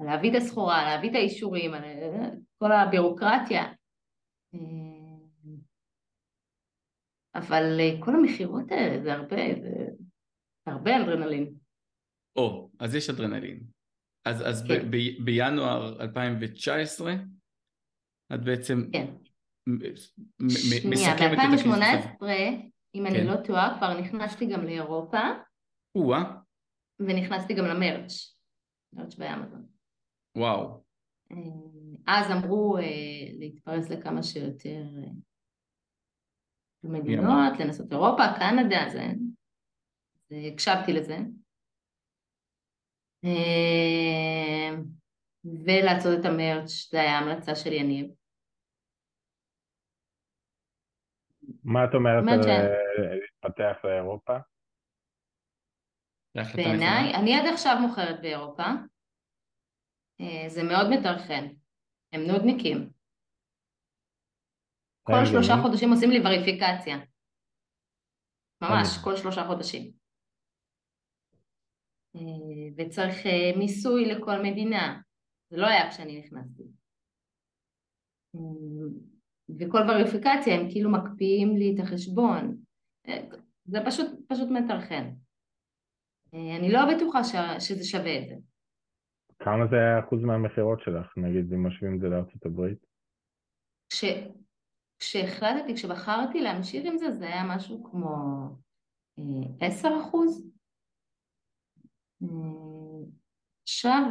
להביא 0.00 0.30
את 0.30 0.36
הסחורה, 0.36 0.84
להביא 0.84 1.10
את 1.10 1.14
האישורים, 1.14 1.74
אה, 1.74 2.28
כל 2.58 2.72
הבירוקרטיה. 2.72 3.72
אבל 7.34 7.80
כל 8.00 8.10
המכירות 8.14 8.70
האלה 8.70 9.02
זה 9.02 9.12
הרבה, 9.12 9.36
זה 9.62 9.86
זה 10.66 10.72
הרבה 10.72 10.90
אדרנלין. 10.96 11.54
או, 12.36 12.70
אז 12.80 12.94
יש 12.94 13.10
אדרנלין. 13.10 13.60
אז, 14.24 14.48
אז 14.48 14.64
כן. 14.68 14.90
ב- 14.90 14.96
ב- 14.96 15.24
בינואר 15.24 16.02
2019 16.02 17.12
את 18.34 18.44
בעצם 18.44 18.78
כן. 18.92 19.06
שנייה, 19.68 21.14
מסכמת 21.14 21.32
את 21.32 21.38
ה 21.38 21.42
Christmas 21.42 21.74
הזה. 21.74 22.08
ב-2018, 22.20 22.72
אם 22.94 23.04
כן. 23.08 23.14
אני 23.16 23.26
לא 23.26 23.36
טועה, 23.44 23.78
כבר 23.78 24.00
נכנסתי 24.00 24.46
גם 24.46 24.64
לאירופה, 24.64 25.20
או-אה, 25.94 26.34
ונכנסתי 27.00 27.54
גם 27.54 27.64
ל 27.64 27.74
merch, 27.74 28.36
merch 28.92 29.14
באמזון. 29.14 29.66
וואו. 30.38 30.82
אה, 31.32 31.36
אז 32.06 32.30
אמרו 32.30 32.76
אה, 32.78 32.82
להתפרס 33.38 33.90
לכמה 33.90 34.22
שיותר 34.22 34.84
אה, 34.96 35.12
מדינות, 36.84 37.60
לנסות 37.60 37.92
אירופה, 37.92 38.22
קנדה, 38.38 38.88
זה... 38.92 39.06
הקשבתי 40.52 40.92
לזה. 40.92 41.18
ולעשות 45.44 46.20
את 46.20 46.24
המרץ', 46.24 46.88
זה 46.90 47.00
היה 47.00 47.18
המלצה 47.18 47.54
של 47.54 47.72
יניב. 47.72 48.06
מה 51.64 51.84
את 51.84 51.94
אומרת 51.94 52.24
על 52.28 52.50
אה, 52.50 53.16
להתפתח 53.20 53.84
לאירופה? 53.84 54.36
בעיניי. 56.56 57.14
אני 57.14 57.34
עד 57.34 57.44
עכשיו 57.52 57.76
מוכרת 57.80 58.20
באירופה, 58.20 58.64
אה, 60.20 60.48
זה 60.48 60.62
מאוד 60.62 60.86
מטרחן. 60.90 61.46
הם 62.12 62.20
נודניקים. 62.20 62.90
כל 65.02 65.24
שלושה? 65.30 65.52
חודשים 65.62 65.90
עושים 65.90 66.10
לי 66.10 66.18
וריפיקציה. 66.20 66.96
ממש. 68.62 68.88
כל 69.04 69.16
שלושה 69.16 69.44
חודשים. 69.46 69.92
אה, 72.16 72.20
וצריך 72.76 73.16
מיסוי 73.58 74.04
לכל 74.04 74.42
מדינה. 74.42 75.00
זה 75.50 75.56
לא 75.56 75.66
היה 75.66 75.90
כשאני 75.90 76.20
נכנסתי. 76.20 76.62
וכל 79.58 79.78
וריפיקציה 79.88 80.54
הם 80.54 80.70
כאילו 80.70 80.90
מקפיאים 80.90 81.56
לי 81.56 81.74
את 81.74 81.80
החשבון. 81.80 82.56
אה, 83.08 83.26
זה 83.64 83.78
פשוט, 83.86 84.06
פשוט 84.28 84.48
מטרחן. 84.50 85.10
אה, 86.34 86.56
אני 86.58 86.72
לא 86.72 86.80
בטוחה 86.94 87.24
ש- 87.24 87.68
שזה 87.68 87.84
שווה 87.84 88.18
את 88.18 88.28
זה. 88.28 88.34
כמה 89.38 89.66
זה 89.70 89.76
אחוז 90.06 90.22
מהמכירות 90.22 90.80
שלך, 90.80 91.18
נגיד, 91.18 91.52
אם 91.52 91.66
משווים 91.66 91.94
את 91.94 92.00
זה 92.00 92.08
לארצות 92.08 92.46
הברית? 92.46 92.78
כש, 93.90 94.04
כשהחלטתי, 94.98 95.74
כשבחרתי 95.74 96.40
להמשיך 96.40 96.86
עם 96.86 96.98
זה, 96.98 97.10
זה 97.10 97.26
היה 97.26 97.56
משהו 97.56 97.84
כמו 97.90 98.16
אה, 99.18 99.66
עשר 99.66 99.88
אחוז. 100.02 100.52
עכשיו 103.62 104.02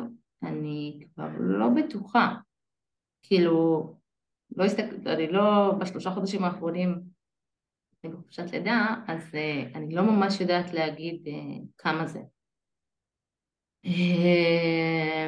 אני 0.44 1.00
כבר 1.14 1.30
לא 1.40 1.66
בטוחה, 1.76 2.36
כאילו, 3.24 3.96
לא 4.56 4.64
הסתכל, 4.64 5.10
אני 5.10 5.28
לא, 5.28 5.74
בשלושה 5.80 6.12
חודשים 6.12 6.44
האחרונים, 6.44 7.02
אני 8.04 8.14
בחופשת 8.14 8.52
לידה, 8.52 8.96
אז 9.08 9.36
אה, 9.36 9.64
אני 9.76 9.96
לא 9.96 10.04
ממש 10.04 10.42
יודעת 10.42 10.74
להגיד 10.74 11.28
אה, 11.28 11.64
כמה 11.78 12.08
זה. 12.08 12.20
אה, 13.86 15.28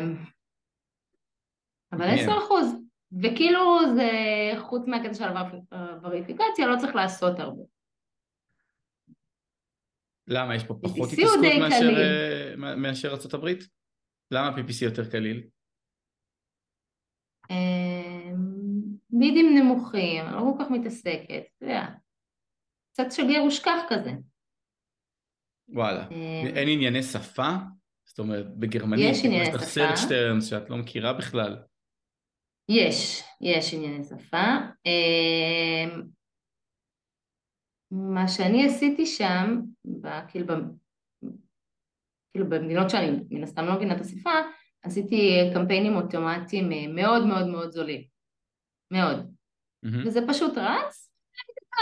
אבל. 1.92 2.06
עשר 2.06 2.38
אחוז, 2.46 2.76
וכאילו 3.24 3.80
זה, 3.96 4.10
חוץ 4.60 4.88
מהקטע 4.88 5.14
של 5.14 5.24
הווריפיקציה, 5.72 6.68
לא 6.68 6.78
צריך 6.80 6.96
לעשות 6.96 7.40
הרבה. 7.40 7.64
למה? 10.28 10.56
יש 10.56 10.64
פה 10.64 10.76
פחות 10.82 11.10
התעסקות 11.14 11.40
מאשר. 11.60 11.90
אה, 11.98 12.76
מאשר 12.76 13.14
הברית? 13.34 13.64
למה 14.32 14.58
PPC 14.58 14.86
יותר 14.86 15.12
קליל? 15.12 15.48
אה, 17.52 18.13
מידים 19.14 19.58
נמוכים, 19.58 20.26
אני 20.26 20.36
לא 20.36 20.54
כל 20.58 20.64
כך 20.64 20.72
מתעסקת, 20.72 21.44
אתה 21.58 21.66
יודע, 21.66 21.86
קצת 22.94 23.12
שגר 23.12 23.44
ושכח 23.48 23.80
כזה. 23.90 24.12
וואלה. 25.70 26.08
אה, 26.12 26.50
אין 26.56 26.70
ענייני 26.70 27.04
שפה? 27.04 27.50
זאת 28.06 28.20
אומרת, 28.20 28.58
בגרמנית, 28.58 29.06
יש 29.12 29.26
ענייני 29.26 29.48
יש 29.48 29.56
לך 29.56 29.64
שפה. 29.64 29.82
search 29.82 30.10
terms 30.10 30.42
שאת 30.50 30.70
לא 30.70 30.78
מכירה 30.78 31.14
בכלל. 31.14 31.58
יש, 32.70 33.24
יש 33.42 33.74
ענייני 33.74 34.04
שפה. 34.04 34.46
אה, 34.86 35.96
מה 37.92 38.28
שאני 38.28 38.66
עשיתי 38.66 39.06
שם, 39.06 39.62
כאילו, 40.28 40.48
כאילו 42.32 42.50
במדינות 42.50 42.90
שאני 42.90 43.20
מן 43.30 43.44
הסתם 43.44 43.66
לא 43.66 43.76
מבינה 43.76 43.96
את 43.96 44.02
השפה, 44.02 44.32
עשיתי 44.84 45.40
קמפיינים 45.54 45.96
אוטומטיים 45.96 46.72
אה, 46.72 46.88
מאוד 46.88 47.28
מאוד 47.28 47.48
מאוד 47.48 47.72
זולים. 47.72 48.13
מאוד. 48.94 49.36
מהמם. 49.84 50.08
וזה 50.08 50.20
פשוט 50.30 50.58
רץ, 50.58 51.12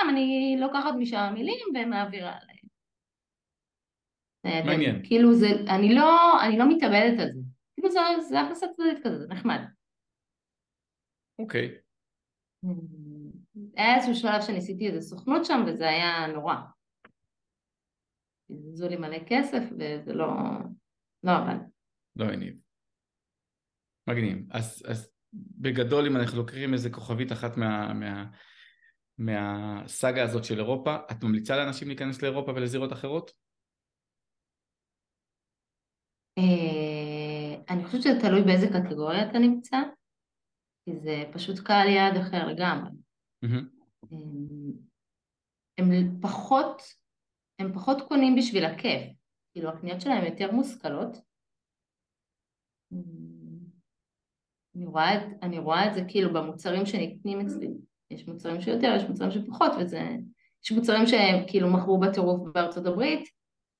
אני 0.09 0.57
לוקחת 0.59 0.93
משם 0.99 1.31
מילים 1.33 1.67
ומעבירה 1.75 2.37
עליהם. 2.41 2.61
מעניין. 4.65 5.05
כאילו 5.05 5.33
זה, 5.33 5.47
אני 5.75 5.95
לא, 5.95 6.41
אני 6.45 6.57
לא 6.57 6.65
מתאבדת 6.69 7.19
על 7.19 7.31
זה. 7.33 7.41
כאילו 7.73 7.91
זה, 7.91 7.99
זה 8.29 8.41
הכנסה 8.41 8.65
צדדית 8.67 9.03
כזה, 9.03 9.17
זה 9.19 9.27
נחמד. 9.27 9.59
אוקיי. 11.39 11.77
היה 13.75 13.95
איזשהו 13.95 14.15
שלב 14.15 14.41
שניסיתי 14.47 14.87
איזה 14.87 15.01
סוכנות 15.01 15.45
שם 15.45 15.59
וזה 15.67 15.89
היה 15.89 16.27
נורא. 16.33 16.55
בזבזו 18.49 18.89
לי 18.89 18.97
מלא 18.97 19.17
כסף 19.27 19.63
וזה 19.71 20.13
לא, 20.13 20.27
לא 21.23 21.31
עבד. 21.31 21.59
לא 22.15 22.25
הניב. 22.25 22.55
מגניב. 24.09 24.37
אז, 24.51 24.83
אז 24.89 25.11
בגדול, 25.33 26.05
אם 26.05 26.17
אנחנו 26.17 26.37
לוקחים 26.37 26.73
איזה 26.73 26.89
כוכבית 26.89 27.31
אחת 27.31 27.57
מה, 27.57 27.93
מה, 27.93 28.25
מהסאגה 29.17 30.23
הזאת 30.23 30.43
של 30.43 30.59
אירופה, 30.59 30.95
את 31.11 31.23
ממליצה 31.23 31.57
לאנשים 31.57 31.87
להיכנס 31.87 32.21
לאירופה 32.21 32.51
ולזירות 32.51 32.93
אחרות? 32.93 33.31
אה, 36.37 37.63
אני 37.69 37.85
חושבת 37.85 38.01
שזה 38.01 38.19
תלוי 38.21 38.41
באיזה 38.41 38.67
קטגוריה 38.67 39.29
אתה 39.29 39.39
נמצא, 39.39 39.77
כי 40.85 40.91
זה 40.95 41.23
פשוט 41.33 41.59
קהל 41.59 41.87
יעד 41.87 42.17
אחר 42.17 42.47
לגמרי. 42.47 42.91
מהמם. 43.41 43.81
הם 45.77 46.21
פחות, 46.21 46.81
הם 47.59 47.73
פחות 47.73 47.97
קונים 48.07 48.35
בשביל 48.35 48.65
הכיף, 48.65 49.01
כאילו 49.53 49.69
הקניות 49.69 50.01
שלהם 50.01 50.25
יותר 50.25 50.51
מושכלות. 50.51 51.17
אני 54.75 54.85
רואה, 54.85 55.15
את, 55.15 55.21
אני 55.41 55.59
רואה 55.59 55.87
את 55.87 55.93
זה 55.93 56.01
כאילו 56.07 56.33
במוצרים 56.33 56.85
שנקנים 56.85 57.39
אצלי, 57.39 57.69
יש 58.11 58.27
מוצרים 58.27 58.61
שיותר, 58.61 58.93
יש 58.95 59.03
מוצרים 59.03 59.31
שפחות, 59.31 59.71
וזה, 59.79 60.01
יש 60.63 60.71
מוצרים 60.71 61.07
שהם 61.07 61.43
כאילו 61.47 61.73
מכרו 61.73 61.99
בטירוף 61.99 62.41
בארצות 62.53 62.85
הברית, 62.85 63.29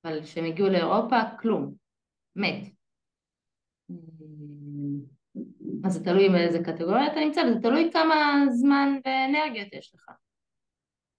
אבל 0.06 0.23
כשהם 0.23 0.45
הגיעו 0.45 0.69
לאירופה, 0.69 1.19
כלום, 1.39 1.73
מת. 2.36 2.67
אז 5.84 5.93
זה 5.93 6.04
תלוי 6.04 6.30
באיזה 6.30 6.63
קטגוריה 6.63 7.08
אתה 7.08 7.19
נמצא, 7.19 7.41
וזה 7.41 7.60
תלוי 7.62 7.89
כמה 7.93 8.43
זמן 8.49 8.89
ואנרגיות 9.06 9.73
יש 9.73 9.95
לך. 9.95 10.12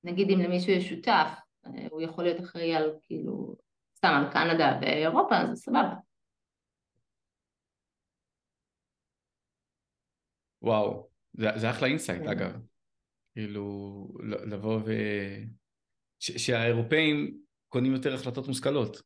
נגיד 0.05 0.31
אם 0.31 0.41
למישהו 0.41 0.73
יש 0.73 0.89
שותף, 0.89 1.29
אה, 1.67 1.87
הוא 1.91 2.03
יכול 2.03 2.25
להיות 2.25 2.41
אחראי 2.41 2.75
על 2.75 2.93
כאילו, 3.03 3.57
סתם 3.97 4.09
על 4.09 4.33
קנדה 4.33 4.79
ואירופה, 4.81 5.37
אז 5.39 5.49
זה 5.49 5.57
סבבה. 5.57 5.95
וואו, 10.62 11.09
זה, 11.33 11.48
זה 11.57 11.70
אחלה 11.70 11.88
insight 11.88 12.23
כן. 12.22 12.29
אגב. 12.29 12.61
כאילו, 13.35 14.09
לבוא 14.22 14.81
ו... 14.87 14.92
ש, 16.18 16.31
שהאירופאים 16.31 17.38
קונים 17.68 17.92
יותר 17.92 18.14
החלטות 18.14 18.48
מושכלות. 18.48 19.03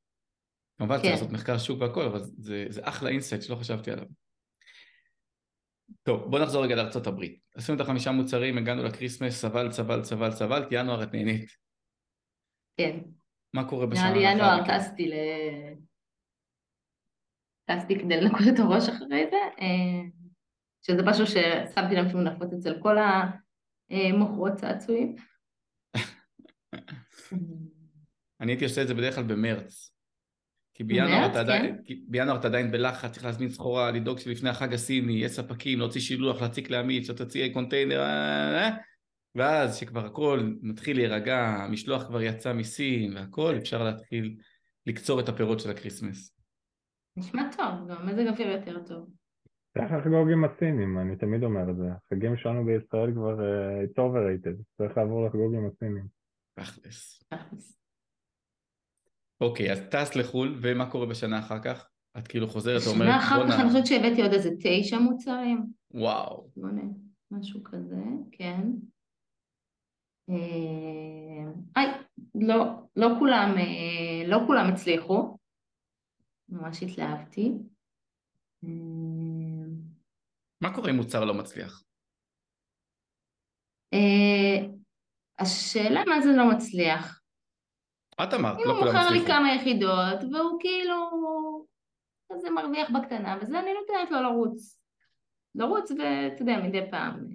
כמובן 0.79 0.97
צריך 0.97 1.07
כן. 1.07 1.13
לעשות 1.13 1.31
מחקר 1.31 1.59
שוק 1.59 1.81
והכל, 1.81 2.03
אבל 2.03 2.21
זה, 2.23 2.67
זה 2.69 2.81
אחלה 2.85 3.11
insight 3.11 3.43
שלא 3.43 3.57
חשבתי 3.57 3.91
עליו. 3.91 4.07
טוב, 6.03 6.31
בוא 6.31 6.39
נחזור 6.39 6.65
רגע 6.65 6.75
לארצות 6.75 7.07
הברית. 7.07 7.41
עשינו 7.55 7.77
את 7.77 7.81
החמישה 7.81 8.13
מוצרים, 8.13 8.59
הגענו 8.59 8.83
ל 8.83 8.88
Christmas, 8.88 9.41
סבל, 9.41 9.73
סבל, 9.73 10.05
סבל, 10.05 10.33
סבלת, 10.33 10.69
ינואר 10.71 11.03
את 11.03 11.13
נהנית. 11.13 11.51
כן. 12.77 12.99
מה 13.55 13.69
קורה 13.69 13.87
בשנה 13.87 14.11
נראה 14.11 14.35
לי 14.35 14.41
ינואר? 14.41 14.79
טסתי 14.79 15.09
ל... 15.09 15.15
טסתי 17.65 17.99
כדי 17.99 18.21
לנקות 18.21 18.47
את 18.55 18.59
הראש 18.59 18.89
אחרי 18.89 19.27
זה, 19.31 19.37
אה, 19.61 20.03
שזה 20.87 21.03
משהו 21.03 21.27
ששמתי 21.27 21.95
לב 21.95 22.09
שהוא 22.09 22.23
נפוץ 22.23 22.53
אצל 22.53 22.83
כל 22.83 22.97
המוכרות 23.91 24.53
צעצועים. 24.53 25.17
אני 28.41 28.53
הייתי 28.53 28.65
עושה 28.65 28.83
את 28.83 28.89
זה 28.89 28.95
בדרך 28.95 29.15
כלל 29.15 29.25
במרץ. 29.25 29.93
כי 30.75 30.85
בינואר 30.85 31.09
במרץ, 31.09 31.31
אתה 31.31 31.41
עדיין, 31.41 31.79
כן. 31.87 31.95
בינואר 32.09 32.37
אתה 32.37 32.49
עדיין 32.49 32.71
בלחץ, 32.71 33.11
צריך 33.11 33.25
להזמין 33.25 33.51
סחורה, 33.51 33.91
לדאוג 33.91 34.19
שלפני 34.19 34.51
החג 34.51 34.75
הסיני, 34.75 35.13
יש 35.13 35.33
ספקים, 35.33 35.79
להוציא 35.79 36.01
שילוח, 36.01 36.43
להציק 36.43 36.71
לעמית, 36.71 37.05
שתוציא 37.05 37.53
קונטיינר, 37.53 38.01
אה, 38.01 38.63
אה, 38.63 38.77
ואז 39.35 39.77
שכבר 39.77 40.07
הכל 40.07 40.51
מתחיל 40.63 40.97
להירגע, 40.97 41.39
המשלוח 41.39 42.07
כבר 42.07 42.23
יצא 42.23 42.53
מסין 42.53 43.17
והכל, 43.17 43.55
אפשר 43.57 43.85
להתחיל 43.85 44.37
לקצור 44.87 45.21
את 45.21 45.29
הפירות 45.29 45.61
של 45.61 45.71
ה 45.71 45.77
Christmas. 45.77 46.37
נשמע 47.17 47.43
טוב, 47.57 47.89
גם 47.89 48.07
מזג 48.07 48.27
אוויר 48.27 48.49
יותר 48.49 48.79
טוב. 48.87 49.26
צריך 49.79 49.93
לחגוג 49.93 50.31
עם 50.33 50.45
הסינים, 50.45 50.99
אני 50.99 51.17
תמיד 51.17 51.45
אומר 51.45 51.71
את 51.71 51.77
זה. 51.77 51.85
החגים 51.93 52.37
שלנו 52.37 52.65
בישראל 52.65 53.13
כבר 53.13 53.41
אה, 53.41 53.83
it's 53.85 53.99
overrated, 53.99 54.63
צריך 54.79 54.97
לעבור 54.97 55.27
לחגוג 55.27 55.55
עם 55.55 55.67
הסינים. 55.67 56.07
תכלס. 56.55 57.23
אוקיי, 59.41 59.73
אז 59.73 59.81
טס 59.91 60.17
לחו"ל, 60.17 60.59
ומה 60.63 60.91
קורה 60.91 61.07
בשנה 61.07 61.39
אחר 61.39 61.59
כך? 61.63 61.89
את 62.19 62.29
כאילו 62.29 62.47
חוזרת, 62.47 62.83
אומרת, 62.87 63.09
שנה 63.09 63.19
אחר 63.19 63.35
כך 63.35 63.47
בואנה, 63.47 63.63
אני 63.63 63.69
חושבת 63.69 63.87
שהבאתי 63.87 64.23
עוד 64.23 64.33
איזה 64.33 64.51
תשע 64.61 64.99
מוצרים. 64.99 65.67
וואו, 65.91 66.49
שמונה, 66.55 66.83
משהו 67.31 67.65
כזה, 67.65 68.03
כן. 68.33 68.63
אה, 70.31 71.53
היי, 71.77 71.91
לא, 72.35 72.65
לא 72.97 73.09
כולם, 73.19 73.55
אה, 73.59 74.29
לא 74.29 74.39
כולם 74.47 74.67
הצליחו. 74.73 75.37
ממש 76.49 76.83
התלהבתי. 76.83 77.53
מה 80.67 80.75
קורה 80.75 80.91
אם 80.91 80.97
מוצר 80.97 81.25
לא 81.25 81.35
מצליח? 81.35 81.85
אה, 83.93 84.69
השאלה 85.39 86.01
מה 86.07 86.21
זה 86.21 86.29
לא 86.37 86.51
מצליח. 86.51 87.21
את 88.23 88.35
אמרת, 88.35 88.57
אם 88.59 88.65
לא 88.67 88.73
הוא 88.73 88.81
כולם 88.81 88.95
מוכר 88.95 89.11
לי. 89.11 89.27
כמה 89.27 89.55
יחידות 89.55 90.33
והוא 90.33 90.61
כאילו 90.61 90.97
כזה 92.33 92.51
מרוויח 92.51 92.91
בקטנה 92.91 93.39
וזה 93.43 93.61
אני 93.61 93.71
נותנת 93.75 94.11
לו 94.11 94.23
לרוץ. 94.23 94.81
לרוץ 95.55 95.91
ואתה 95.91 96.43
יודע, 96.43 96.57
מדי 96.63 96.91
פעם 96.91 97.27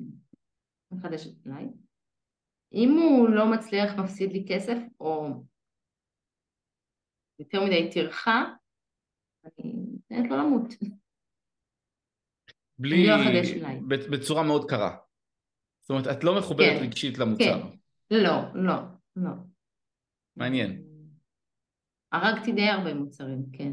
מחדשת 0.91 1.47
אליי. 1.47 1.67
אם 2.73 2.89
הוא 2.89 3.29
לא 3.29 3.51
מצליח, 3.51 3.99
מפסיד 3.99 4.31
לי 4.31 4.45
כסף, 4.49 4.77
או 4.99 5.27
יותר 7.39 7.65
מדי 7.65 7.89
טרחה, 7.93 8.43
אני 9.45 9.73
נותנת 9.73 10.29
לו 10.29 10.37
למות. 10.37 10.73
בלי... 12.81 13.07
לא 13.07 13.15
אחדש 13.15 13.51
אליי. 13.51 13.79
בצורה 13.87 14.43
מאוד 14.43 14.69
קרה. 14.69 14.95
זאת 15.81 15.89
אומרת, 15.89 16.07
את 16.07 16.23
לא 16.23 16.37
מחוברת 16.37 16.77
כן, 16.77 16.83
רגשית 16.83 17.17
למוצר. 17.17 17.61
כן. 17.61 17.67
לא, 18.11 18.41
לא, 18.53 18.75
לא. 19.15 19.31
מעניין. 20.35 20.83
הרגתי 22.11 22.51
די 22.51 22.67
הרבה 22.69 22.93
מוצרים, 22.93 23.45
כן. 23.53 23.71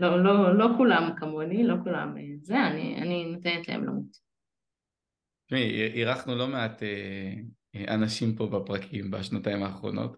לא, 0.00 0.24
לא, 0.24 0.58
לא 0.58 0.68
כולם 0.76 1.10
כמוני, 1.16 1.66
לא 1.66 1.74
כולם 1.84 2.16
אה, 2.16 2.22
זה, 2.42 2.66
אני, 2.66 3.02
אני 3.02 3.24
נותנת 3.24 3.68
להם 3.68 3.84
למות. 3.84 4.16
תשמעי, 5.46 5.92
אירחנו 5.92 6.34
לא 6.34 6.48
מעט 6.48 6.82
אה, 6.82 7.32
אה, 7.74 7.94
אנשים 7.94 8.36
פה 8.36 8.46
בפרקים 8.46 9.10
בשנתיים 9.10 9.62
האחרונות, 9.62 10.16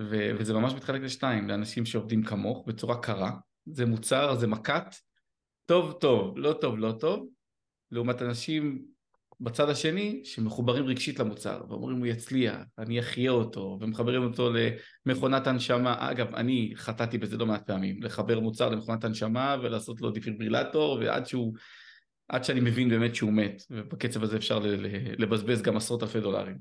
ו- 0.00 0.30
וזה 0.38 0.54
ממש 0.54 0.72
מתחלק 0.72 1.02
לשתיים, 1.02 1.48
לאנשים 1.48 1.86
שעובדים 1.86 2.22
כמוך 2.22 2.68
בצורה 2.68 3.02
קרה, 3.02 3.32
זה 3.66 3.86
מוצר, 3.86 4.34
זה 4.34 4.46
מכת, 4.46 4.94
טוב 5.68 5.92
טוב, 5.92 6.38
לא 6.38 6.52
טוב 6.52 6.78
לא 6.78 6.92
טוב, 6.92 7.28
לעומת 7.90 8.22
אנשים 8.22 8.78
בצד 9.40 9.68
השני 9.68 10.20
שמחוברים 10.24 10.84
רגשית 10.84 11.18
למוצר 11.18 11.60
ואומרים 11.68 11.98
הוא 11.98 12.06
יצליח, 12.06 12.56
אני 12.78 13.00
אחיה 13.00 13.30
אותו 13.30 13.78
ומחברים 13.80 14.24
אותו 14.24 14.50
למכונת 15.06 15.46
הנשמה, 15.46 15.96
אגב 15.98 16.34
אני 16.34 16.72
חטאתי 16.76 17.18
בזה 17.18 17.36
לא 17.36 17.46
מעט 17.46 17.66
פעמים, 17.66 18.02
לחבר 18.02 18.40
מוצר 18.40 18.68
למכונת 18.68 19.04
הנשמה 19.04 19.56
ולעשות 19.62 20.00
לו 20.00 20.10
דיפיברילטור 20.10 20.98
ועד 21.00 21.26
שהוא, 21.26 21.54
עד 22.28 22.44
שאני 22.44 22.60
מבין 22.60 22.88
באמת 22.88 23.14
שהוא 23.14 23.32
מת 23.32 23.62
ובקצב 23.70 24.22
הזה 24.22 24.36
אפשר 24.36 24.58
לבזבז 25.18 25.62
גם 25.62 25.76
עשרות 25.76 26.02
אלפי 26.02 26.20
דולרים. 26.20 26.56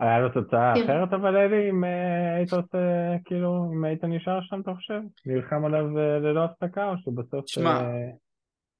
היה 0.00 0.18
לו 0.18 0.28
תוצאה 0.28 0.72
כן. 0.74 0.82
אחרת 0.84 1.12
אבל 1.12 1.36
אלי, 1.36 1.70
אם 1.70 1.84
אה, 1.84 2.36
היית 2.36 2.52
עושה, 2.52 2.78
כאילו, 3.24 3.70
אם 3.74 3.84
היית 3.84 4.04
נשאר 4.04 4.38
שם, 4.42 4.60
אתה 4.60 4.74
חושב? 4.74 5.00
נלחם 5.26 5.64
עליו 5.64 5.98
אה, 5.98 6.18
ללא 6.18 6.44
הפסקה, 6.44 6.88
או 6.88 6.94
שבסוף... 6.98 7.44
שמע. 7.46 7.82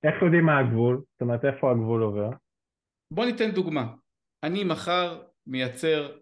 איך 0.04 0.22
יודעים 0.22 0.44
מה 0.44 0.58
הגבול? 0.58 1.02
זאת 1.12 1.20
אומרת, 1.20 1.44
איפה 1.44 1.70
הגבול 1.70 2.02
עובר? 2.02 2.30
בוא 3.10 3.24
ניתן 3.24 3.50
דוגמה, 3.50 3.86
אני 4.42 4.64
מחר 4.64 5.22
מייצר 5.46 6.16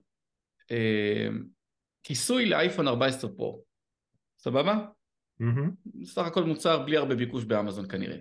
אה, 0.71 1.29
כיסוי 2.03 2.47
לאייפון 2.47 2.89
14 2.89 3.31
פרו, 3.37 3.63
סבבה? 4.39 4.87
מהמם. 5.41 5.71
סך 6.05 6.27
הכל 6.27 6.45
מוצר 6.45 6.85
בלי 6.85 6.97
הרבה 6.97 7.15
ביקוש 7.15 7.45
באמזון 7.45 7.89
כנראה. 7.89 8.17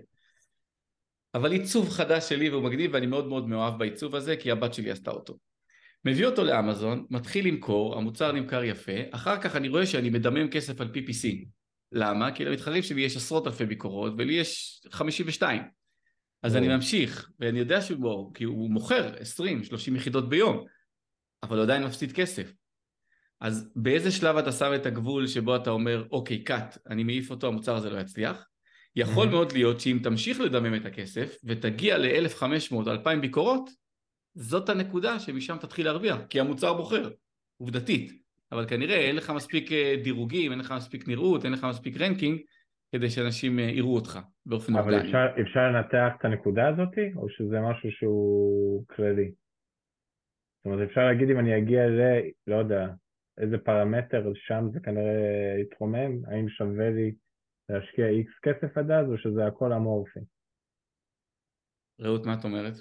אבל 1.33 1.51
עיצוב 1.51 1.89
חדש 1.89 2.29
שלי 2.29 2.49
והוא 2.49 2.63
מגניב 2.63 2.91
ואני 2.93 3.05
מאוד 3.05 3.27
מאוד 3.27 3.47
מאוהב 3.47 3.79
בעיצוב 3.79 4.15
הזה 4.15 4.35
כי 4.37 4.51
הבת 4.51 4.73
שלי 4.73 4.91
עשתה 4.91 5.11
אותו. 5.11 5.37
מביא 6.05 6.25
אותו 6.25 6.43
לאמזון, 6.43 7.05
מתחיל 7.09 7.47
למכור, 7.47 7.97
המוצר 7.97 8.31
נמכר 8.31 8.63
יפה, 8.63 8.91
אחר 9.11 9.41
כך 9.41 9.55
אני 9.55 9.69
רואה 9.69 9.85
שאני 9.85 10.09
מדמם 10.09 10.47
כסף 10.47 10.81
על 10.81 10.91
PPC. 10.95 11.45
למה? 11.93 12.31
כי 12.31 12.45
למתחרים 12.45 12.83
שלי 12.83 13.01
יש 13.01 13.17
עשרות 13.17 13.47
אלפי 13.47 13.65
ביקורות 13.65 14.13
ולי 14.17 14.33
יש 14.33 14.81
52. 14.91 15.61
אז 16.43 16.55
אני. 16.55 16.67
ממשיך, 16.67 17.29
ואני 17.39 17.59
יודע 17.59 17.81
שהוא 17.81 17.99
וואו, 17.99 18.31
כי 18.33 18.43
הוא 18.43 18.69
מוכר 18.69 19.13
20-30 19.39 19.95
יחידות 19.95 20.29
ביום, 20.29 20.65
אבל 21.43 21.57
הוא 21.57 21.63
עדיין 21.63 21.83
מפסיד 21.83 22.11
כסף. 22.11 22.53
אז 23.41 23.71
באיזה 23.75 24.11
שלב 24.11 24.37
אתה 24.37 24.51
שם 24.51 24.71
את 24.75 24.85
הגבול 24.85 25.27
שבו 25.27 25.55
אתה 25.55 25.69
אומר, 25.69 26.07
אוקיי, 26.11 26.43
קאט, 26.43 26.77
אני 26.89 27.03
מעיף 27.03 27.29
אותו, 27.29 27.47
המוצר 27.47 27.75
הזה 27.75 27.89
לא 27.89 27.99
יצליח? 27.99 28.47
יכול. 28.95 29.29
מאוד 29.29 29.51
להיות 29.51 29.79
שאם 29.79 29.99
תמשיך 30.03 30.39
לדמם 30.39 30.75
את 30.75 30.85
הכסף 30.85 31.37
ותגיע 31.43 31.97
ל-1500-2000 31.97 33.19
ביקורות, 33.21 33.69
זאת 34.35 34.69
הנקודה 34.69 35.19
שמשם 35.19 35.57
תתחיל 35.61 35.85
להרוויח, 35.85 36.17
כי 36.29 36.39
המוצר 36.39 36.73
בוחר, 36.73 37.09
עובדתית. 37.57 38.22
אבל 38.53 38.67
כנראה 38.67 38.95
אין 38.95 39.15
לך 39.15 39.29
מספיק 39.35 39.71
אה, 39.71 39.95
דירוגים, 40.03 40.51
אין 40.51 40.59
לך 40.59 40.73
מספיק 40.77 41.07
נראות, 41.07 41.45
אין 41.45 41.53
לך 41.53 41.63
מספיק 41.69 41.97
ranking, 42.01 42.39
כדי 42.91 43.09
שאנשים 43.09 43.59
אה, 43.59 43.63
יראו 43.63 43.95
אותך 43.95 44.19
באופן 44.45 44.75
אבל 44.75 44.93
אורגני. 44.93 45.09
אפשר, 45.09 45.41
אפשר 45.41 45.59
לנתח 45.59 46.15
את 46.19 46.25
הנקודה 46.25 46.67
הזאת, 46.67 46.95
או 47.15 47.29
שזה 47.29 47.59
משהו 47.69 47.91
שהוא 47.91 48.85
כללי? 48.87 49.31
זאת 50.57 50.65
אומרת, 50.65 50.89
אפשר 50.89 51.01
להגיד 51.01 51.29
אם 51.29 51.39
אני 51.39 51.57
אגיע 51.57 51.87
ל... 51.87 52.01
לא 52.47 52.55
יודע, 52.55 52.87
איזה 53.37 53.57
פרמטר 53.57 54.31
שם 54.35 54.69
זה 54.73 54.79
כנראה 54.79 55.59
יתרומם, 55.61 56.25
האם 56.27 56.49
שווה 56.49 56.89
לי 56.89 57.11
להשקיע 57.69 58.07
איקס 58.07 58.33
כסף 58.41 58.77
עד 58.77 58.91
אז, 58.91 59.07
או 59.11 59.17
שזה 59.17 59.45
הכל 59.47 59.73
אמורפי? 59.73 60.19
רעות, 62.01 62.25
מה 62.25 62.33
את 62.39 62.43
אומרת? 62.43 62.73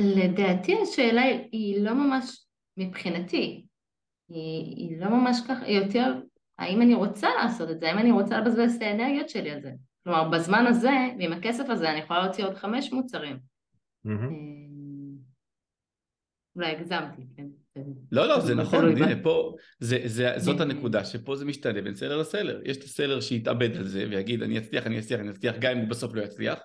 לדעתי 0.00 0.72
השאלה 0.82 1.22
היא 1.52 1.84
לא 1.84 1.94
ממש 1.94 2.46
מבחינתי, 2.76 3.66
היא, 4.32 4.76
היא 4.76 5.00
לא 5.00 5.08
ממש 5.08 5.40
ככה, 5.48 5.64
היא 5.64 5.78
יותר 5.78 6.14
האם 6.58 6.82
אני 6.82 6.94
רוצה 6.94 7.28
לעשות 7.42 7.70
את 7.70 7.80
זה, 7.80 7.88
האם 7.88 7.98
אני 7.98 8.12
רוצה 8.12 8.40
לבזבז 8.40 8.74
את 8.76 8.82
האנרגיות 8.82 9.28
שלי 9.28 9.50
על 9.50 9.62
זה. 9.62 9.72
כלומר, 10.04 10.28
בזמן 10.28 10.66
הזה, 10.66 10.90
ועם 11.18 11.32
הכסף 11.32 11.70
הזה, 11.70 11.90
אני 11.90 11.98
יכולה 11.98 12.24
להוציא 12.24 12.44
עוד 12.44 12.54
חמש 12.54 12.92
מוצרים. 12.92 13.38
אה, 14.06 14.12
אולי 16.56 16.70
הגזמתי, 16.70 17.22
כן. 17.36 17.46
לא, 18.12 18.28
לא, 18.28 18.40
זה 18.40 18.54
נכון, 18.54 18.88
הנה, 18.88 19.22
פה, 19.22 19.54
זה, 19.80 19.98
זה, 20.04 20.32
זאת 20.36 20.56
כן. 20.56 20.62
הנקודה, 20.62 21.04
שפה 21.04 21.36
זה 21.36 21.44
משתנה 21.44 21.82
בין 21.82 21.94
סלר 21.94 22.18
לסלר. 22.18 22.60
יש 22.64 22.76
את 22.76 22.82
הסלר 22.82 23.20
שיתאבד 23.20 23.76
על 23.76 23.84
זה 23.86 24.06
ויגיד, 24.10 24.42
אני 24.42 24.58
אצליח, 24.58 24.86
אני 24.86 24.98
אצליח, 24.98 25.20
אני 25.20 25.30
אצליח, 25.30 25.54
גם 25.60 25.72
אם 25.72 25.78
הוא 25.78 25.88
בסוף 25.88 26.14
לא 26.14 26.22
יצליח. 26.22 26.58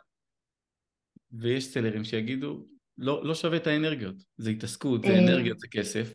ויש 1.32 1.66
סלרים 1.66 2.04
שיגידו, 2.04 2.66
לא, 2.98 3.26
לא 3.26 3.36
שווה 3.36 3.58
את 3.58 3.68
האנרגיות, 3.68 4.16
זה 4.38 4.50
התעסקות, 4.50 5.04
זה 5.04 5.10
אה. 5.10 5.20
אנרגיות, 5.20 5.60
זה 5.60 5.68
כסף. 5.68 6.14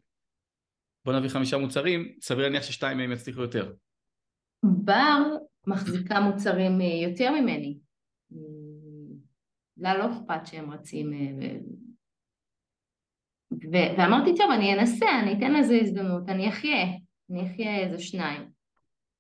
בוא 1.05 1.13
נביא 1.13 1.29
חמישה 1.29 1.59
מוצרים, 1.59 2.13
סביר 2.21 2.45
להניח 2.45 2.63
ששתיים 2.63 2.99
מהם 2.99 3.13
יצליחו 3.13 3.41
יותר. 3.41 3.73
בר 4.63 5.37
מחזיקה 5.67 6.21
מוצרים 6.21 6.81
אה, 6.81 7.09
יותר 7.09 7.31
ממני. 7.31 7.79
אה, 8.33 8.39
לה 9.77 9.99
לא 9.99 10.13
אכפת 10.13 10.47
שהם 10.47 10.71
רצים. 10.71 11.13
אה, 11.13 11.59
ו... 13.53 13.77
ואמרתי, 13.99 14.31
טוב, 14.37 14.51
אני 14.51 14.75
אנסה, 14.75 15.07
אני 15.23 15.39
אתן 15.39 15.53
לזה 15.53 15.79
הזדמנות, 15.83 16.29
אני 16.29 16.49
אחיה, 16.49 16.85
אני 17.31 17.47
אחיה 17.47 17.79
איזה 17.79 17.99
שניים. 17.99 18.51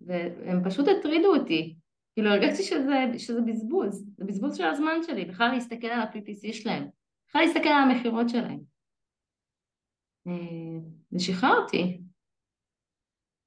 והם 0.00 0.64
פשוט 0.64 0.88
הטרידו 0.88 1.36
אותי. 1.36 1.76
כאילו 2.14 2.30
הרגשתי 2.30 2.62
שזה, 2.62 3.18
שזה 3.18 3.40
בזבוז, 3.40 4.06
זה 4.16 4.24
בזבוז 4.24 4.56
של 4.56 4.64
הזמן 4.64 4.96
שלי, 5.06 5.24
בכלל 5.24 5.48
להסתכל 5.52 5.86
על 5.86 6.00
ה-PPC 6.00 6.52
שלהם, 6.52 6.88
בכלל 7.28 7.42
להסתכל 7.42 7.68
על 7.68 7.90
המכירות 7.90 8.28
שלהם. 8.28 8.71
אה, 10.26 10.32
זה 11.10 11.18
שחרר 11.18 11.54
אותי. 11.64 12.00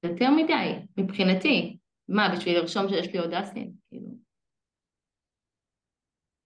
יותר 0.02 0.30
מדי, 0.30 0.86
מבחינתי. 0.96 1.78
מה, 2.08 2.22
בשביל 2.36 2.58
לרשום 2.58 2.88
שיש 2.88 3.06
לי 3.12 3.18
אודסים? 3.20 3.72
כאילו. 3.88 4.08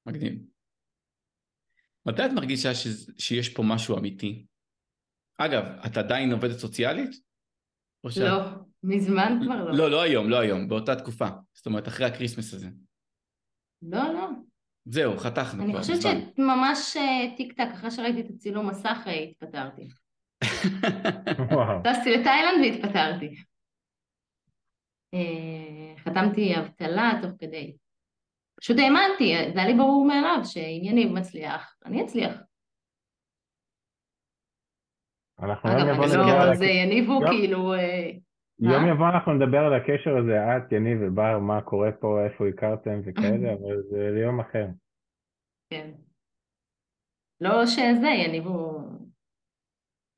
מגניב. 0.06 0.46
מתי 2.06 2.22
את 2.26 2.30
מרגישה 2.34 2.74
ש... 2.74 2.86
שיש 3.18 3.54
פה 3.54 3.62
משהו 3.66 3.98
אמיתי? 3.98 4.46
אגב, 5.38 5.64
את 5.86 5.96
עדיין 5.96 6.32
עובדת 6.32 6.58
סוציאלית? 6.58 7.10
שאת- 8.08 8.22
לא, 8.22 8.38
מזמן 8.82 9.32
כבר 9.44 9.64
לא. 9.64 9.76
לא, 9.78 9.90
לא 9.90 10.02
היום, 10.02 10.30
לא 10.30 10.40
היום, 10.40 10.68
באותה 10.68 10.96
תקופה. 10.96 11.26
זאת 11.54 11.66
אומרת, 11.66 11.88
אחרי 11.88 12.06
ה 12.06 12.11
Christmas 12.11 12.54
הזה. 12.54 12.68
לא, 13.82 14.12
לא. 14.14 14.28
זהו, 14.84 15.18
חתכנו 15.18 15.62
אני 15.64 15.72
כבר 15.72 15.80
חושבת 15.80 15.96
מזמן. 15.96 16.20
שממש 16.36 16.96
אה, 16.96 17.36
טיק 17.36 17.52
טק, 17.52 17.68
אחרי 17.74 17.90
שראיתי 17.90 18.20
את 18.20 18.30
הצילום 18.30 18.68
מסך, 18.70 18.98
אה, 19.06 19.12
התפטרתי. 19.12 19.88
טסתי 21.84 22.10
לתאילנד 22.10 22.60
והתפטרתי. 22.64 23.34
אה, 25.14 25.94
חתמתי 25.98 26.54
אבטלה 26.58 27.12
תוך 27.22 27.30
כדי. 27.38 27.76
פשוט 28.60 28.76
האמנתי, 28.78 29.34
זה 29.54 29.58
היה 29.60 29.68
לי 29.68 29.74
ברור 29.74 30.06
מאליו 30.06 30.38
שאם 30.44 30.80
יניב 30.82 31.12
מצליח, 31.12 31.76
אני 31.84 32.04
אצליח. 32.04 32.40
אנחנו 35.42 35.70
אגב, 35.70 35.78
יום 35.78 35.88
יבוא 35.94 36.04
אני 36.04 36.12
על 36.14 36.18
לא, 36.28 36.42
הקשר. 36.42 36.54
זה 36.58 36.64
יניב 36.64 37.10
הוא 37.10 37.22
יום- 37.22 37.30
כאילו... 37.30 37.74
אה, 37.74 38.10
יום? 38.58 38.88
יבוא 38.88 39.08
אנחנו 39.14 39.32
נדבר 39.32 39.58
על 39.58 39.74
הקשר 39.74 40.16
הזה, 40.18 40.36
את, 40.56 40.72
יניב 40.72 40.98
ובר, 41.02 41.38
מה 41.38 41.62
קורה 41.62 41.92
פה, 42.00 42.24
איפה 42.24 42.44
הכרתם 42.48 43.00
וכאלה, 43.04 43.52
אבל 43.56 43.82
זה 43.90 44.10
ליום 44.14 44.40
אחר. 44.40 44.66
כן. 45.70 45.90
לא 47.40 47.66
שזה, 47.66 48.08
יניב 48.26 48.46
הוא 48.46 48.82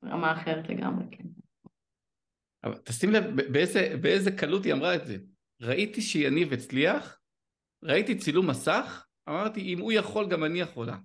רמה 0.05 0.31
אחרת 0.31 0.69
לגמרי, 0.69 1.05
כן. 1.11 1.23
אבל 2.63 2.77
תשים 2.83 3.11
לב 3.11 3.23
באיזה, 3.51 3.95
באיזה 4.01 4.31
קלות 4.31 4.63
היא 4.63 4.73
אמרה 4.73 4.95
את 4.95 5.05
זה. 5.05 5.17
ראיתי 5.61 6.01
שיניב 6.01 6.53
הצליח, 6.53 7.19
ראיתי 7.83 8.15
צילום 8.15 8.49
מסך, 8.49 9.05
אמרתי 9.29 9.61
אם 9.61 9.79
הוא 9.79 9.91
יכול 9.91 10.29
גם 10.29 10.43
אני 10.43 10.59
יכולה. 10.59 10.97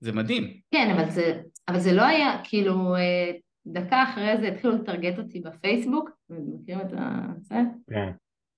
זה 0.00 0.12
מדהים. 0.12 0.60
כן, 0.70 0.90
אבל 0.96 1.10
זה, 1.10 1.42
אבל 1.68 1.80
זה 1.80 1.92
לא 1.92 2.02
היה, 2.02 2.40
כאילו, 2.44 2.96
אה, 2.96 3.32
דקה 3.66 4.02
אחרי 4.02 4.36
זה 4.40 4.48
התחילו 4.48 4.74
לטרגט 4.74 5.18
אותי 5.18 5.40
בפייסבוק, 5.40 6.10
מכירים 6.30 6.80
את 6.80 6.92
ה... 6.92 7.26
זה? 7.40 7.54
כן, 7.90 8.10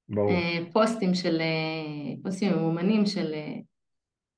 ברור. 0.08 0.30
אה, 0.30 0.58
פוסטים 0.72 1.14
של, 1.14 1.40
אה, 1.40 2.14
פוסטים 2.22 2.52
ממומנים 2.52 3.06
של, 3.06 3.34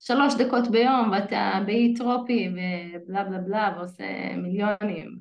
שלוש 0.04 0.34
דקות 0.34 0.70
ביום 0.70 1.10
ואתה 1.12 1.60
באי 1.66 1.94
טרופי 1.94 2.48
ובלה 2.48 3.24
בלה 3.24 3.38
בלה 3.38 3.74
ועושה 3.76 4.36
מיליונים 4.36 5.18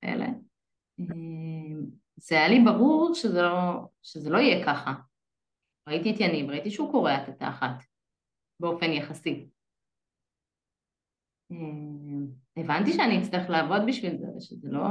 כאלה. 0.00 0.26
זה 2.16 2.34
היה 2.34 2.48
לי 2.48 2.60
ברור 2.64 3.14
שזה 3.14 3.42
לא, 3.42 3.88
שזה 4.02 4.30
לא 4.30 4.38
יהיה 4.38 4.66
ככה. 4.66 4.94
ראיתי 5.88 6.10
את 6.14 6.20
יניב, 6.20 6.50
ראיתי 6.50 6.70
שהוא 6.70 6.92
קורע 6.92 7.22
את 7.22 7.28
התחת 7.28 7.84
באופן 8.60 8.90
יחסי. 8.90 9.48
הבנתי 12.56 12.92
שאני 12.92 13.22
אצטרך 13.22 13.50
לעבוד 13.50 13.82
בשביל 13.86 14.16
זה, 14.18 14.26
ושזה 14.36 14.68
לא... 14.70 14.84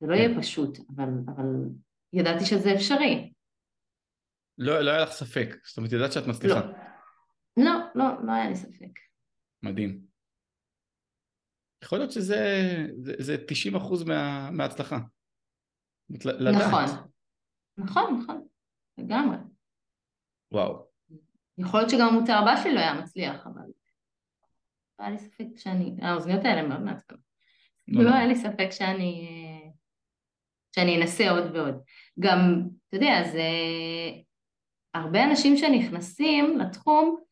זה 0.00 0.06
לא 0.06 0.14
יהיה 0.14 0.38
פשוט, 0.38 0.78
אבל, 0.78 1.08
אבל 1.26 1.44
ידעתי 2.12 2.44
שזה 2.44 2.74
אפשרי. 2.74 3.32
לא, 4.58 4.80
לא 4.80 4.90
היה 4.90 5.02
לך 5.02 5.10
ספק, 5.10 5.48
זאת 5.64 5.76
אומרת, 5.76 5.92
ידעת 5.92 6.12
שאת 6.12 6.26
מצליחה. 6.26 6.60
לא. 6.60 6.91
לא, 7.56 7.72
לא, 7.94 8.04
לא 8.26 8.32
היה 8.32 8.48
לי 8.48 8.56
ספק. 8.56 8.98
מדהים. 9.62 10.00
יכול 11.84 11.98
להיות 11.98 12.12
שזה 12.12 12.46
זה, 12.98 13.14
זה 13.18 13.36
90 13.46 13.76
אחוז 13.76 14.02
מה, 14.02 14.50
מההצלחה. 14.50 14.98
לדעת. 16.24 16.62
נכון, 16.62 16.84
נכון, 17.76 18.18
נכון, 18.22 18.46
לגמרי. 18.98 19.36
וואו. 20.52 20.86
יכול 21.58 21.80
להיות 21.80 21.90
שגם 21.90 22.08
המוצר 22.08 22.32
הבא 22.32 22.62
שלי 22.62 22.74
לא 22.74 22.80
היה 22.80 23.00
מצליח, 23.00 23.46
אבל 23.46 23.62
לא 24.98 25.04
היה 25.04 25.10
לי 25.10 25.18
ספק 25.18 25.46
שאני, 25.56 25.96
האוזניות 26.02 26.44
האלה 26.44 26.68
מאוד 26.68 26.80
מעצבנות. 26.80 27.22
לא, 27.88 28.04
לא 28.04 28.14
היה 28.14 28.26
לי 28.26 28.36
ספק 28.36 28.68
שאני, 28.70 29.28
שאני 30.74 31.02
אנסה 31.02 31.30
עוד 31.30 31.56
ועוד. 31.56 31.74
גם, 32.20 32.62
אתה 32.88 32.96
יודע, 32.96 33.22
זה 33.32 33.48
הרבה 34.94 35.24
אנשים 35.24 35.56
שנכנסים 35.56 36.58
לתחום, 36.58 37.22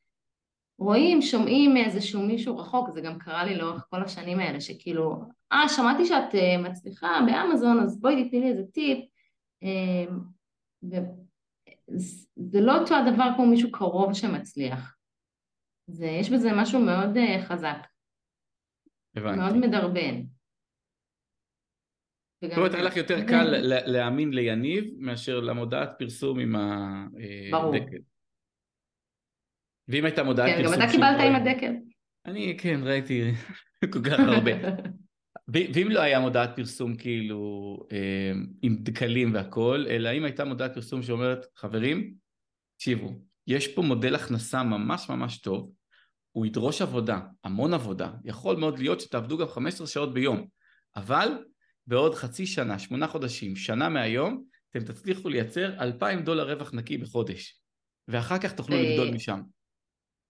רואים, 0.81 1.23
שומעים 1.23 1.77
איזשהו 1.77 2.23
מישהו 2.23 2.59
רחוק, 2.59 2.90
זה 2.90 3.01
גם 3.01 3.19
קרה 3.19 3.45
לי 3.45 3.57
לאורך 3.57 3.87
כל 3.90 4.03
השנים 4.03 4.38
האלה, 4.38 4.61
שכאילו, 4.61 5.25
אה, 5.53 5.69
שמעתי 5.69 6.07
שאת 6.07 6.35
אה, 6.35 6.59
מצליחה 6.59 7.21
באמזון, 7.27 7.81
אז 7.81 8.01
בואי 8.01 8.29
תתני 8.29 8.40
לי 8.40 8.49
איזה 8.49 8.62
טיפ. 8.73 8.99
אה, 9.62 10.05
זה 12.37 12.61
לא 12.61 12.79
אותו 12.79 12.95
הדבר 12.95 13.29
כמו 13.37 13.47
מישהו 13.47 13.73
קרוב 13.73 14.14
שמצליח. 14.14 14.97
זה, 15.87 16.07
יש 16.07 16.31
בזה 16.31 16.51
משהו 16.53 16.81
מאוד 16.81 17.16
uh, 17.16 17.43
חזק. 17.43 17.87
הבנתי. 19.16 19.38
מאוד 19.38 19.57
מדרבן. 19.57 20.23
זאת 22.45 22.57
אומרת, 22.57 22.75
היה 22.75 22.83
לך 22.83 22.97
יותר 22.97 23.27
קל 23.27 23.45
להאמין 23.87 24.31
ליניב 24.31 24.85
מאשר 24.99 25.40
למודעת 25.40 25.90
פרסום 25.99 26.38
עם 26.38 26.57
הדקל. 26.57 27.51
ברור. 27.51 27.75
ואם 29.90 30.05
הייתה 30.05 30.22
מודעת 30.22 30.57
פרסום... 30.57 30.74
כן, 30.74 30.81
גם 30.81 30.85
אתה 30.85 30.92
קיבלת 30.92 31.20
עם 31.20 31.35
הדקל. 31.35 31.72
אני, 32.26 32.57
כן, 32.59 32.81
ראיתי 32.83 33.33
כל 33.92 34.03
כך 34.03 34.20
הרבה. 34.20 34.53
ואם 35.48 35.88
לא 35.90 36.00
היה 36.00 36.20
מודעת 36.20 36.57
פרסום 36.57 36.96
כאילו 36.96 37.76
אה, 37.92 38.33
עם 38.62 38.76
דקלים 38.81 39.35
והכל, 39.35 39.85
אלא 39.88 40.12
אם 40.12 40.24
הייתה 40.24 40.44
מודעת 40.44 40.74
פרסום 40.74 41.03
שאומרת, 41.03 41.46
חברים, 41.57 42.14
תקשיבו, 42.76 43.12
יש 43.46 43.68
פה 43.68 43.83
מודל 43.83 44.14
הכנסה 44.14 44.62
ממש 44.62 45.09
ממש 45.11 45.38
טוב, 45.38 45.72
הוא 46.33 46.46
ידרוש 46.46 46.83
עבודה, 46.83 47.20
המון 47.44 47.74
עבודה, 47.74 48.11
יכול 48.24 48.57
מאוד 48.57 48.79
להיות 48.79 49.00
שתעבדו 49.00 49.38
גם 49.38 49.48
15 49.48 49.87
שעות 49.87 50.14
ביום, 50.14 50.46
אבל 50.96 51.29
בעוד 51.87 52.14
חצי 52.14 52.46
שנה, 52.46 52.79
שמונה 52.79 53.07
חודשים, 53.07 53.57
שנה 53.57 53.88
מהיום, 53.88 54.44
אתם 54.70 54.81
תצליחו 54.85 55.29
לייצר 55.29 55.81
2,000 55.81 56.22
דולר 56.22 56.53
רווח 56.53 56.74
נקי 56.74 56.98
בחודש, 56.98 57.61
ואחר 58.09 58.38
כך 58.38 58.53
תוכלו 58.53 58.76
לגדול 58.76 59.11
משם. 59.14 59.40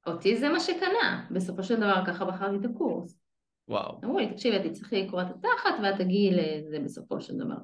אותי 0.06 0.36
זה 0.36 0.48
מה 0.48 0.60
שקנה, 0.60 1.26
בסופו 1.30 1.62
של 1.62 1.76
דבר 1.76 2.02
ככה 2.06 2.24
בחרתי 2.24 2.56
את 2.56 2.70
הקורס. 2.70 3.20
וואו. 3.68 4.00
אמרו 4.04 4.18
לי, 4.18 4.32
תקשיבי, 4.32 4.56
את 4.56 4.62
תצטרכי 4.70 5.02
לקרוא 5.02 5.22
את 5.22 5.26
התחת 5.26 5.74
ואת 5.82 6.00
תגיעי 6.00 6.30
לזה 6.30 6.78
בסופו 6.84 7.20
של 7.20 7.36
דבר. 7.36 7.58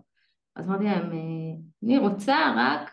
אז 0.57 0.69
אמרתי 0.69 0.85
להם, 0.85 1.13
אה, 1.13 1.57
אני 1.83 1.99
רוצה 1.99 2.37
רק, 2.57 2.91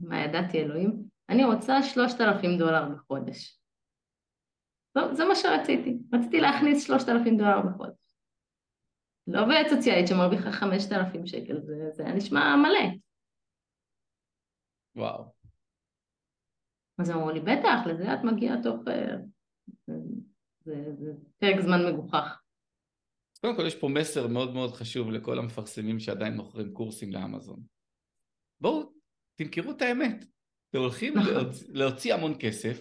מה 0.00 0.20
ידעתי 0.20 0.58
אלוהים? 0.58 1.02
אני 1.28 1.44
רוצה 1.44 1.82
שלושת 1.82 2.20
אלפים 2.20 2.58
דולר 2.58 2.88
בחודש. 2.94 3.60
לא, 4.96 5.14
זה 5.14 5.24
מה 5.24 5.34
שרציתי, 5.34 5.98
רציתי 6.12 6.40
להכניס 6.40 6.86
שלושת 6.86 7.08
אלפים 7.08 7.36
דולר 7.36 7.60
בחודש. 7.62 7.96
לא 9.26 9.42
עובדת 9.42 9.68
סוציאלית 9.68 10.08
שמרוויחה 10.08 10.52
חמשת 10.52 10.92
אלפים 10.92 11.26
שקל, 11.26 11.60
זה, 11.60 11.74
זה 11.92 12.04
היה 12.04 12.14
נשמע 12.14 12.56
מלא. 12.56 12.96
וואו. 14.96 15.35
אז 16.98 17.10
אמרו 17.10 17.30
לי, 17.30 17.40
בטח, 17.40 17.86
לזה 17.86 18.14
את 18.14 18.18
מגיעה 18.24 18.62
תוך... 18.62 18.88
אה, 18.88 19.16
זה, 20.64 20.94
זה 20.98 21.12
פרק 21.38 21.60
זמן 21.60 21.86
מגוחך. 21.86 22.40
קודם 23.40 23.56
כל 23.56 23.66
יש 23.66 23.74
פה 23.74 23.88
מסר 23.88 24.26
מאוד 24.26 24.54
מאוד 24.54 24.72
חשוב 24.72 25.10
לכל 25.10 25.38
המפרסמים 25.38 26.00
שעדיין 26.00 26.36
מוכרים 26.36 26.72
קורסים 26.72 27.12
לאמזון. 27.12 27.62
בואו, 28.60 28.92
תמכרו 29.34 29.70
את 29.70 29.82
האמת. 29.82 30.24
אתם 30.70 30.78
הולכים 30.78 31.18
נכון. 31.18 31.34
להוציא, 31.34 31.66
להוציא 31.70 32.14
המון 32.14 32.34
כסף, 32.38 32.80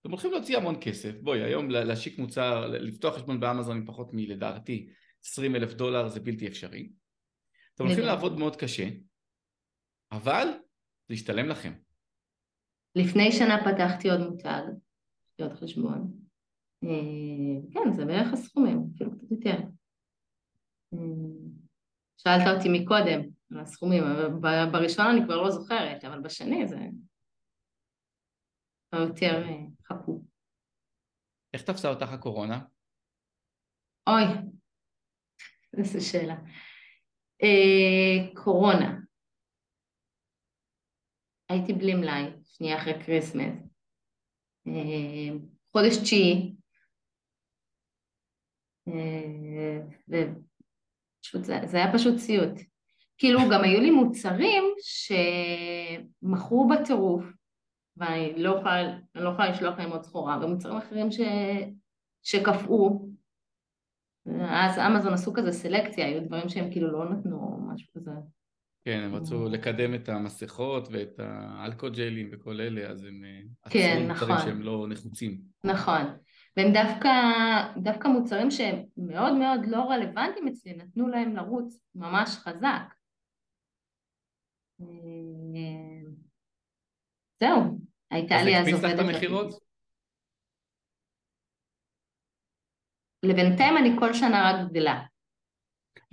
אתם 0.00 0.10
הולכים 0.10 0.32
להוציא 0.32 0.56
המון 0.56 0.74
כסף. 0.80 1.14
בואי, 1.20 1.42
היום 1.42 1.70
להשיק 1.70 2.18
מוצר, 2.18 2.66
לפתוח 2.66 3.14
חשבון 3.14 3.40
באמזון 3.40 3.76
עם 3.76 3.86
פחות 3.86 4.10
מלדעתי 4.12 4.88
20 5.24 5.56
אלף 5.56 5.74
דולר 5.74 6.08
זה 6.08 6.20
בלתי 6.20 6.46
אפשרי. 6.48 6.92
אתם 7.74 7.84
הולכים 7.84 8.04
לעבוד 8.04 8.38
מאוד 8.38 8.56
קשה, 8.56 8.88
אבל 10.12 10.48
זה 11.08 11.14
ישתלם 11.14 11.48
לכם. 11.48 11.72
לפני 12.96 13.32
שנה 13.32 13.58
פתחתי 13.64 14.10
עוד 14.10 14.20
מותג, 14.20 14.62
עוד 15.40 15.52
חשבון. 15.52 16.12
אה, 16.84 17.70
כן, 17.72 17.92
זה 17.92 18.04
בערך 18.04 18.32
הסכומים, 18.32 18.84
אפילו 18.94 19.10
קצת 19.10 19.30
יותר. 19.30 19.56
אה, 20.94 20.98
שאלת 22.16 22.56
אותי 22.56 22.68
מקודם 22.68 23.20
על 23.50 23.60
הסכומים, 23.60 24.02
בראשון 24.72 25.06
אני 25.06 25.24
כבר 25.24 25.42
לא 25.42 25.50
זוכרת, 25.50 26.04
אבל 26.04 26.20
בשני 26.20 26.68
זה 26.68 26.78
יותר 28.92 29.42
אה, 29.44 29.58
חכו. 29.84 30.22
איך 31.54 31.62
תפסה 31.62 31.88
אותך 31.88 32.12
הקורונה? 32.12 32.60
אוי, 34.06 34.24
איזה 35.78 36.00
שאלה. 36.00 36.36
אה, 37.42 38.34
קורונה. 38.34 39.01
הייתי 41.52 41.72
בלי 41.72 41.94
מלאי, 41.94 42.24
שנייה 42.44 42.76
אחרי 42.78 42.94
Christmas. 43.04 43.54
אה, 44.66 45.36
חודש 45.72 45.96
תשיעי, 45.96 46.54
אה, 48.88 49.80
ופשוט 50.08 51.44
זה, 51.44 51.58
זה 51.64 51.76
היה 51.76 51.92
פשוט 51.92 52.18
סיוט. 52.18 52.60
כאילו 53.18 53.40
גם 53.52 53.64
היו 53.64 53.80
לי 53.80 53.90
מוצרים 53.90 54.64
שמכרו 56.22 56.68
בטירוף, 56.68 57.24
ואני 57.96 58.42
לא 58.42 58.56
יכולה, 58.56 58.98
לא 59.14 59.30
יכולה 59.30 59.50
לשלוח 59.50 59.78
להם 59.78 59.90
עוד 59.90 60.02
סחורה, 60.02 60.44
ומוצרים 60.44 60.76
אחרים 60.76 61.10
ש, 61.10 61.20
שקפאו. 62.22 63.08
אז 64.40 64.78
אמזון 64.78 65.12
עשו 65.12 65.32
כזה 65.32 65.52
סלקציה, 65.52 66.06
היו 66.06 66.24
דברים 66.24 66.48
שהם 66.48 66.70
כאילו 66.70 66.92
לא 66.92 67.10
נתנו, 67.10 67.58
משהו 67.72 67.88
כזה. 67.96 68.10
כן, 68.84 69.00
הם 69.04 69.14
רצו 69.14 69.48
לקדם 69.48 69.94
את 69.94 70.08
המסכות 70.08 70.88
ואת 70.90 71.18
האלכוג'לים 71.18 72.28
וכל 72.32 72.60
אלה, 72.60 72.90
אז 72.90 73.04
הם 73.04 73.24
אה, 73.24 73.70
כן, 73.70 74.10
עצרו 74.10 74.28
נכון. 74.28 74.38
שהם 74.44 74.62
לא 74.62 74.86
נחוצים. 74.88 75.40
נכון. 75.64 76.02
והם 76.56 76.72
דווקא, 76.72 77.10
דווקא 77.82 78.08
מוצרים 78.08 78.50
שהם 78.50 78.82
מאוד 78.96 79.32
מאוד 79.32 79.60
לא 79.66 79.90
רלוונטיים 79.90 80.48
אצלי, 80.48 80.74
נתנו 80.74 81.08
להם 81.08 81.36
לרוץ 81.36 81.80
ממש 81.94 82.30
חזק. 82.30 82.94
אה, 84.80 84.86
זהו, 87.40 87.78
הייתה 88.10 88.42
לי 88.42 88.58
אז 88.58 88.68
עובדת... 88.68 88.84
אז 88.84 88.90
הקפיץ 88.90 89.00
לך 89.00 89.00
את 89.00 89.14
המכירות? 89.14 89.62
לבינתיים 93.22 93.76
אני 93.76 93.90
כל 93.98 94.14
שנה 94.14 94.50
רק 94.50 94.70
גדלה. 94.70 95.11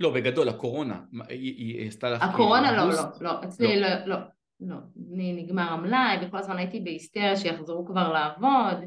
לא, 0.00 0.14
בגדול, 0.14 0.48
הקורונה, 0.48 1.00
היא 1.28 1.88
עשתה 1.88 2.10
לך... 2.10 2.22
הקורונה 2.22 2.72
לא, 2.72 2.88
לא, 2.88 3.02
לא, 3.20 3.44
אצלי 3.44 3.80
לא, 3.80 3.88
לא, 3.88 3.96
לא, 4.06 4.16
לא. 4.60 4.76
נגמר 4.96 5.72
המלאי 5.72 6.16
וכל 6.22 6.36
הזמן 6.36 6.56
הייתי 6.56 6.80
בהיסטריה 6.80 7.36
שיחזרו 7.36 7.86
כבר 7.86 8.12
לעבוד. 8.12 8.84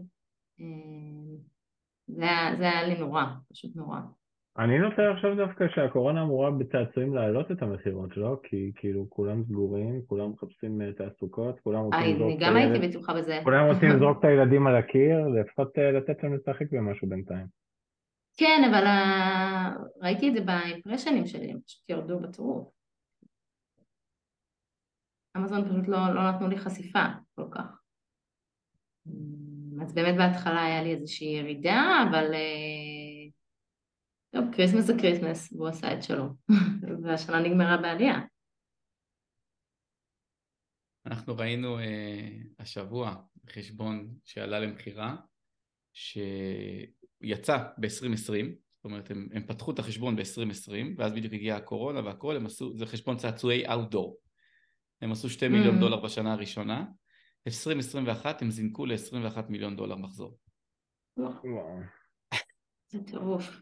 אה, 0.59 0.65
זה 2.07 2.23
היה, 2.23 2.55
זה 2.57 2.63
היה 2.63 2.87
לי 2.87 2.99
נורא, 2.99 3.23
פשוט 3.51 3.75
נורא. 3.75 3.99
אני 4.57 4.79
נוטה 4.79 5.01
עכשיו 5.15 5.35
דווקא 5.35 5.65
שהקורונה 5.75 6.21
אמורה 6.21 6.51
בצעצועים 6.51 7.15
להעלות 7.15 7.51
את 7.51 7.61
המכירות, 7.61 8.17
לא? 8.17 8.39
כי 8.43 8.71
כאילו 8.75 9.05
כולם 9.09 9.43
סגורים, 9.43 10.01
כולם 10.07 10.31
מחפשים 10.31 10.81
אה, 10.81 10.93
תעסוקות, 10.93 11.59
כולם 11.59 11.79
רוצים 11.79 12.15
לזרוק 12.15 12.37
את. 12.37 12.41
אני 12.41 12.49
גם 12.49 12.55
הייתי 12.55 12.87
בטוחה 12.87 13.13
בזה. 13.13 13.39
כולם 13.43 13.65
רוצים 13.65 13.89
לזרוק 13.95 14.19
את 14.19 14.25
הילדים 14.25 14.67
על 14.67 14.75
הקיר, 14.75 15.27
לפחות 15.27 15.77
אה, 15.77 15.91
לתת 15.91 16.23
להם 16.23 16.33
לשחק 16.35 16.65
במשהו 16.71 17.09
בינתיים. 17.09 17.62
כן, 18.37 18.61
אבל 18.69 18.83
ראיתי 20.01 20.29
את 20.29 20.33
זה 20.33 20.41
ב 20.41 20.48
impression 20.48 21.14
ים 21.14 21.27
שלי, 21.27 21.51
הם 21.51 21.61
פשוט 21.61 21.89
ירדו 21.89 22.19
בטירוף. 22.19 22.73
אמזון 25.37 25.65
פשוט 25.65 25.87
לא, 25.87 26.15
לא 26.15 26.31
נתנו 26.31 26.47
לי 26.47 26.57
חשיפה 26.57 27.05
כל 27.35 27.45
כך. 27.51 27.79
אז 29.81 29.93
באמת 29.93 30.15
בהתחלה 30.17 30.63
היה 30.63 30.83
לי 30.83 30.93
איזושהי 30.93 31.27
ירידה, 31.27 32.03
אבל 32.09 32.25
טוב, 34.31 34.45
Christmas 34.55 34.85
זה 34.85 34.93
Christmas, 35.01 35.53
והוא 35.53 35.67
עשה 35.67 35.93
את 35.93 36.03
שלו, 36.03 36.25
והשנה 37.03 37.39
נגמרה 37.39 37.77
בעלייה. 37.77 38.19
אנחנו 41.05 41.37
ראינו 41.37 41.79
אה, 41.79 42.29
השבוע 42.59 43.15
חשבון 43.49 44.17
שעלה 44.23 44.59
למכירה, 44.59 45.15
שיצא 47.23 47.57
ב-2020, 47.77 48.45
זאת 48.75 48.85
אומרת 48.85 49.11
הם, 49.11 49.27
הם 49.33 49.43
פתחו 49.47 49.71
את 49.71 49.79
החשבון 49.79 50.15
ב-2020 50.15 50.71
ואז 50.97 51.13
בדיוק 51.13 51.33
הגיעה 51.33 51.57
הקורונה 51.57 52.05
והכל, 52.05 52.35
הם 52.35 52.45
עשו, 52.45 52.77
זה 52.77 52.85
חשבון 52.85 53.17
צעצועי 53.17 53.67
אאוטדור, 53.67 54.17
הם 55.01 55.11
עשו 55.11 55.29
2 55.29 55.51
מיליון 55.51 55.77
mm. 55.77 55.79
דולר 55.79 55.99
בשנה 55.99 56.33
הראשונה, 56.33 56.85
2021 57.47 58.41
הם 58.41 58.51
זינקו 58.51 58.85
ל-21 58.85 59.41
מיליון 59.49 59.75
דולר 59.75 59.95
מחזור. 59.95 60.37
זה 62.87 63.03
טירוף. 63.05 63.61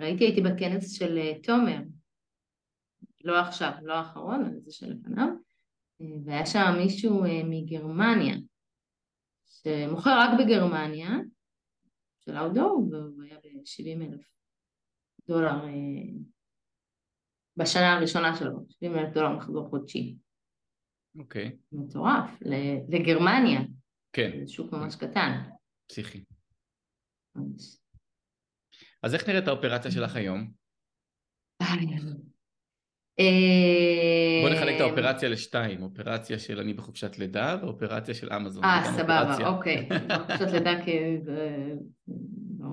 ראיתי, 0.00 0.24
הייתי 0.24 0.40
בכנס 0.40 0.92
של 0.98 1.18
אה, 1.18 1.32
תומר, 1.42 1.78
לא 3.24 3.40
עכשיו, 3.40 3.72
לא 3.82 3.94
האחרון, 3.94 4.44
אבל 4.44 4.60
זה 4.60 4.72
שלפניו, 4.72 5.28
אה, 6.00 6.06
והיה 6.24 6.46
שם 6.46 6.74
מישהו 6.78 7.24
אה, 7.24 7.42
מגרמניה, 7.44 8.36
שמוכר 9.48 10.10
רק 10.20 10.30
בגרמניה, 10.40 11.10
של 12.24 12.36
אאוטדור, 12.36 12.88
והוא 12.90 13.22
היה 13.22 13.36
ב-70 13.36 14.02
אלף 14.02 14.20
דולר 15.28 15.64
בשנה 17.56 17.92
הראשונה 17.92 18.36
שלו, 18.36 18.66
70 18.70 18.98
אלף 18.98 19.14
דולר 19.14 19.36
מחזור 19.36 19.68
חודשי. 19.68 20.16
אוקיי. 21.18 21.46
Okay. 21.48 21.52
מטורף, 21.72 22.30
לגרמניה. 22.88 23.60
כן. 24.12 24.30
זה 24.44 24.52
שוק 24.52 24.72
ממש 24.72 24.96
קטן. 24.96 25.50
פסיכי. 25.88 26.24
אז 29.02 29.14
איך 29.14 29.28
נראית 29.28 29.48
האופרציה 29.48 29.90
שלך 29.90 30.16
היום? 30.16 30.52
בוא 34.42 34.50
נחלק 34.50 34.76
את 34.76 34.80
האופרציה 34.80 35.28
לשתיים, 35.28 35.82
אופרציה 35.82 36.38
של 36.38 36.60
אני 36.60 36.74
בחופשת 36.74 37.18
לידה 37.18 37.56
ואופרציה 37.62 38.14
של 38.14 38.32
אמזון. 38.32 38.64
אה, 38.64 38.82
סבבה, 38.96 39.48
אוקיי. 39.48 39.88
בחופשת 40.08 40.52
לידה 40.52 40.84
כי... 40.84 40.98
לא. 42.58 42.68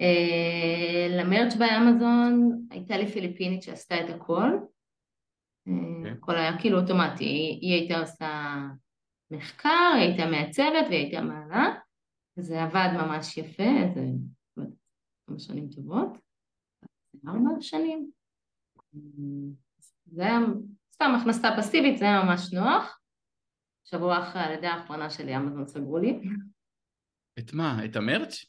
אה, 0.00 1.06
למרץ' 1.10 1.54
באמזון 1.56 2.60
הייתה 2.70 2.96
לי 2.96 3.06
פיליפינית 3.06 3.62
שעשתה 3.62 4.00
את 4.00 4.10
הכל. 4.10 4.50
אוקיי. 5.66 6.10
הכל 6.12 6.36
היה 6.36 6.58
כאילו 6.58 6.80
אוטומטי, 6.80 7.58
היא 7.60 7.74
הייתה 7.74 8.00
עושה 8.00 8.54
מחקר, 9.30 9.92
היא 9.94 10.02
הייתה 10.02 10.26
מעצבת 10.26 10.86
והיא 10.88 10.98
הייתה 10.98 11.20
מעלה, 11.20 11.74
וזה 12.36 12.62
עבד 12.62 12.88
ממש 12.94 13.38
יפה, 13.38 13.70
זה 13.94 14.00
כמה 15.26 15.38
שנים 15.38 15.68
טובות, 15.68 16.18
ארבע 17.28 17.50
שנים. 17.60 18.10
זה 20.06 20.22
היה 20.22 20.38
סתם 20.94 21.12
הכנסה 21.20 21.48
פסיבית, 21.58 21.98
זה 21.98 22.04
היה 22.04 22.24
ממש 22.24 22.52
נוח. 22.52 23.00
שבוע 23.84 24.18
אחרי 24.18 24.42
הלידה 24.42 24.72
האחרונה 24.72 25.10
שלי, 25.10 25.36
אמזון 25.36 25.66
סגרו 25.66 25.98
לי. 25.98 26.20
את 27.38 27.52
מה? 27.52 27.84
את 27.84 27.96
המרץ'? 27.96 28.44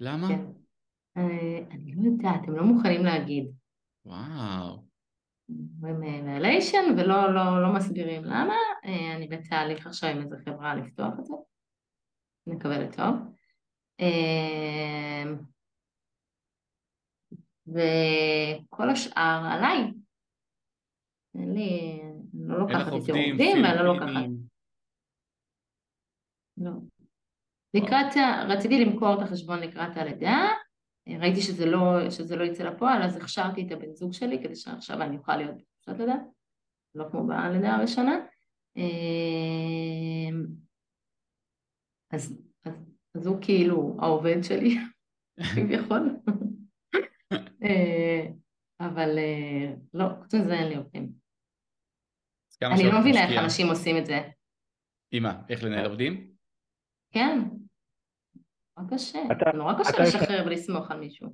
למה? 0.00 0.28
כן. 0.28 0.44
אה, 1.16 1.58
אני 1.70 1.94
לא 1.94 2.10
יודעת, 2.10 2.48
הם 2.48 2.56
לא 2.56 2.64
מוכנים 2.64 3.04
להגיד. 3.04 3.52
וואו. 4.04 4.84
אומרים 5.48 6.24
מעליישן 6.24 6.94
ולא 6.98 7.34
לא, 7.34 7.62
לא 7.62 7.74
מסבירים 7.74 8.24
למה. 8.24 8.54
אה, 8.84 9.16
אני 9.16 9.28
בתהליך 9.28 9.86
עכשיו 9.86 10.10
עם 10.10 10.22
איזה 10.22 10.36
חברה 10.44 10.74
לפתוח 10.74 11.14
את 11.18 11.24
זה. 11.24 11.34
נקווה 12.46 12.78
לטוב. 12.78 13.14
וכל 17.72 18.90
השאר 18.90 19.42
עליי. 19.52 19.92
אין 21.34 21.54
לי, 21.54 22.00
אני 22.34 22.48
לא 22.48 22.58
לוקחת 22.58 22.92
איתי 22.92 23.10
עובדים 23.10 23.64
ואני 23.64 23.78
לא 23.78 23.94
לוקחת. 23.94 24.24
לא. 26.56 26.70
לקראת, 27.74 28.16
רציתי 28.48 28.84
למכור 28.84 29.14
את 29.14 29.22
החשבון 29.22 29.58
לקראת 29.58 29.96
הלידה, 29.96 30.48
ראיתי 31.08 31.40
שזה 31.40 31.66
לא, 31.66 32.10
שזה 32.10 32.36
לא 32.36 32.44
יצא 32.44 32.64
לפועל, 32.64 33.02
אז 33.02 33.16
הכשרתי 33.16 33.66
את 33.66 33.72
הבן 33.72 33.94
זוג 33.94 34.12
שלי 34.12 34.42
כדי 34.42 34.56
שעכשיו 34.56 35.02
אני 35.02 35.16
אוכל 35.16 35.36
להיות 35.36 35.54
בחופשת 35.54 36.00
לידה, 36.00 36.16
לא 36.94 37.04
כמו 37.10 37.26
בלידה 37.26 37.74
הראשונה. 37.74 38.26
אמ, 38.76 40.46
אז, 42.12 42.42
אז, 42.64 42.74
אז 43.14 43.26
הוא 43.26 43.38
כאילו 43.40 43.96
העובד 44.00 44.42
שלי, 44.42 44.78
כביכול. 45.54 46.16
אה, 47.62 48.26
אבל 48.80 49.18
אה, 49.18 49.74
לא, 49.94 50.04
חוץ 50.22 50.34
מזה 50.34 50.54
אין 50.54 50.68
לי 50.68 50.76
עובדים. 50.76 51.12
אני 52.62 52.84
לא 52.84 53.00
מבינה 53.00 53.28
איך 53.28 53.44
אנשים 53.44 53.66
עושים 53.66 53.96
את 53.98 54.06
זה. 54.06 54.20
מה? 55.20 55.42
איך 55.48 55.64
לנהל 55.64 55.86
עובדים? 55.86 56.32
כן. 57.12 57.38
נורא 58.76 58.90
קשה. 58.90 59.18
נורא 59.54 59.74
קשה 59.80 60.02
לשחרר 60.02 60.42
ולסמוך 60.46 60.90
על 60.90 61.00
מישהו. 61.00 61.28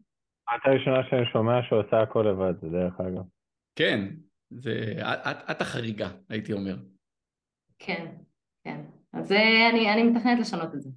את 0.55 0.61
הראשונה 0.65 0.97
שאני 1.11 1.27
שומע 1.33 1.63
שעושה 1.69 2.03
הכל 2.03 2.27
לבד, 2.31 2.61
זה 2.61 2.69
דרך 2.69 3.01
אגב. 3.01 3.25
כן, 3.77 4.01
זה, 4.51 4.93
את, 5.03 5.37
את 5.51 5.61
החריגה, 5.61 6.09
הייתי 6.29 6.53
אומר. 6.53 6.77
כן, 7.79 8.17
כן. 8.65 8.81
אז 9.13 9.33
אני, 9.73 9.93
אני 9.93 10.03
מתכננת 10.03 10.39
לשנות 10.41 10.75
את 10.75 10.83
זה. 10.83 10.91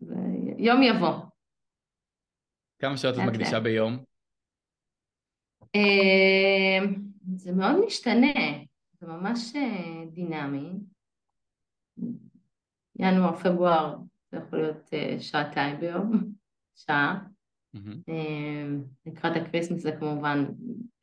זה 0.00 0.14
יום 0.58 0.82
יבוא. 0.82 1.14
כמה 2.78 2.96
שעות 2.96 3.14
את 3.14 3.20
מקדישה 3.28 3.60
ביום? 3.60 4.04
אמ, 5.74 6.94
זה 7.36 7.52
מאוד 7.52 7.84
משתנה, 7.86 8.64
זה 9.00 9.06
ממש 9.06 9.56
אה, 9.56 10.04
דינמי. 10.12 10.70
ינואר, 12.98 13.36
פברואר, 13.36 13.96
זה 14.30 14.38
יכול 14.38 14.58
להיות 14.58 14.94
אה, 14.94 15.16
שעתיים 15.20 15.80
ביום, 15.80 16.12
שעה. 16.86 17.24
Mm-hmm. 17.76 18.12
לקראת 19.06 19.32
ה 19.36 19.41
Christmas 19.41 19.82
זה 19.82 19.92
כמובן, 19.98 20.44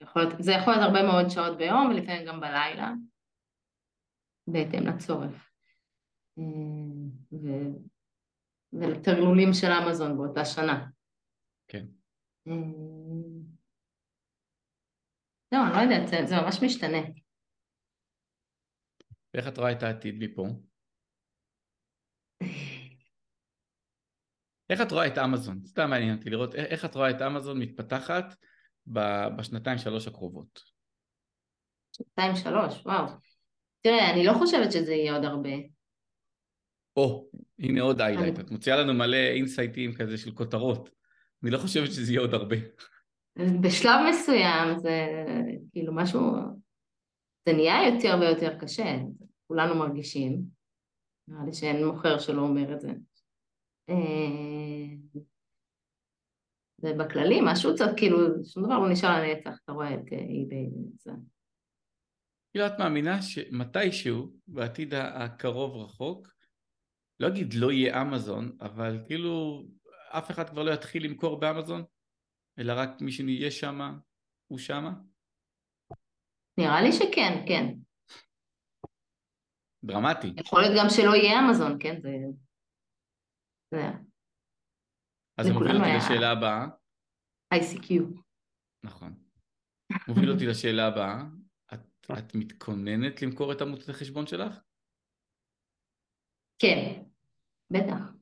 יכול 0.03 0.21
להיות, 0.21 0.33
זה 0.39 0.51
יכול 0.51 0.73
להיות 0.73 0.85
הרבה 0.85 1.03
מאוד 1.03 1.29
שעות 1.29 1.57
ביום 1.57 1.87
ולפעמים 1.89 2.27
גם 2.27 2.39
בלילה, 2.39 2.93
בהתאם 4.47 4.87
לצורך. 4.87 5.49
אמ, 6.37 7.09
ו... 7.31 7.47
ולתעלולים 8.73 9.53
של 9.53 9.67
אמזון 9.67 10.17
באותה 10.17 10.45
שנה. 10.45 10.87
כן. 11.67 11.85
לא, 15.51 15.59
אני 15.67 15.75
לא 15.75 15.93
יודעת, 15.93 16.07
זה, 16.07 16.17
זה 16.25 16.35
ממש 16.35 16.63
משתנה. 16.63 16.97
ואיך 19.33 19.47
את 19.47 19.57
רואה 19.57 19.71
את 19.71 19.83
העתיד 19.83 20.15
מפה? 20.19 20.47
איך 24.69 24.81
את 24.81 24.91
רואה 24.91 25.07
את 25.07 25.17
אמזון? 25.17 25.65
סתם 25.65 25.89
מעניין 25.89 26.17
אותי 26.17 26.29
לראות 26.29 26.55
איך 26.55 26.85
את 26.85 26.95
רואה 26.95 27.09
את 27.09 27.21
אמזון 27.21 27.59
מתפתחת 27.59 28.35
בשנתיים 29.37 29.77
שלוש 29.77 30.07
הקרובות. 30.07 30.61
שנתיים 31.97 32.35
שלוש, 32.35 32.85
וואו. 32.85 33.05
תראה, 33.81 34.11
אני 34.13 34.25
לא 34.25 34.33
חושבת 34.33 34.71
שזה 34.71 34.93
יהיה 34.93 35.15
עוד 35.15 35.25
הרבה. 35.25 35.49
או, 36.97 37.29
הנה 37.59 37.81
עוד 37.81 38.01
איילייט, 38.01 38.39
את 38.39 38.51
מוציאה 38.51 38.77
לנו 38.77 38.93
מלא 38.93 39.17
אינסייטים 39.17 39.93
כזה 39.93 40.17
של 40.17 40.31
כותרות. 40.31 40.89
אני 41.43 41.51
לא 41.51 41.57
חושבת 41.57 41.91
שזה 41.91 42.11
יהיה 42.11 42.21
עוד 42.21 42.33
הרבה. 42.33 42.55
בשלב 43.61 43.99
מסוים 44.09 44.79
זה 44.79 45.23
כאילו 45.71 45.95
משהו, 45.95 46.21
זה 47.45 47.53
נהיה 47.53 47.93
יותר 47.93 48.17
ויותר 48.21 48.59
קשה, 48.59 48.97
כולנו 49.47 49.75
מרגישים, 49.75 50.41
נראה 51.27 51.45
לי 51.45 51.53
שאין 51.53 51.85
מוכר 51.85 52.19
שלא 52.19 52.41
אומר 52.41 52.73
את 52.73 52.81
זה. 52.81 52.91
ובכללי 56.81 57.39
משהו 57.43 57.75
צריך, 57.75 57.91
כאילו, 57.97 58.17
שום 58.43 58.63
דבר 58.65 58.79
לא 58.79 58.91
נשאר 58.91 59.09
לנצח, 59.09 59.57
אתה 59.63 59.71
רואה 59.71 59.93
את 59.93 60.11
אי-ביי. 60.11 60.69
כאילו 62.51 62.67
את 62.67 62.79
מאמינה 62.79 63.21
שמתישהו, 63.21 64.33
בעתיד 64.47 64.93
הקרוב 64.93 65.75
רחוק, 65.75 66.27
לא 67.19 67.27
אגיד 67.27 67.53
לא 67.53 67.71
יהיה 67.71 68.01
אמזון, 68.01 68.57
אבל 68.61 68.99
כאילו 69.07 69.63
אף 70.09 70.31
אחד 70.31 70.49
כבר 70.49 70.63
לא 70.63 70.71
יתחיל 70.71 71.05
למכור 71.05 71.39
באמזון? 71.39 71.83
אלא 72.59 72.73
רק 72.77 72.89
מי 73.01 73.11
שנהיה 73.11 73.51
שמה, 73.51 73.97
הוא 74.47 74.59
שמה? 74.59 74.91
נראה 76.57 76.81
לי 76.81 76.91
שכן, 76.91 77.45
כן. 77.47 77.65
דרמטי. 79.83 80.27
יכול 80.37 80.61
להיות 80.61 80.73
גם 80.77 80.85
שלא 80.89 81.15
יהיה 81.15 81.39
אמזון, 81.39 81.77
כן? 81.79 82.01
זה... 82.01 82.09
זה... 83.71 83.81
אז 85.37 85.45
זה 85.45 85.53
מוביל 85.53 85.75
אותי 85.75 85.85
היה... 85.85 85.97
לשאלה 85.97 86.31
הבאה. 86.31 86.67
ICQ. 87.53 88.19
נכון. 88.83 89.23
מוביל 90.07 90.31
אותי 90.31 90.45
לשאלה 90.51 90.87
הבאה. 90.87 91.23
את, 91.73 91.79
את 92.19 92.35
מתכוננת 92.35 93.21
למכור 93.21 93.51
את 93.51 93.61
עמותת 93.61 93.89
החשבון 93.89 94.27
שלך? 94.27 94.59
כן, 96.59 97.03
בטח. 97.71 98.13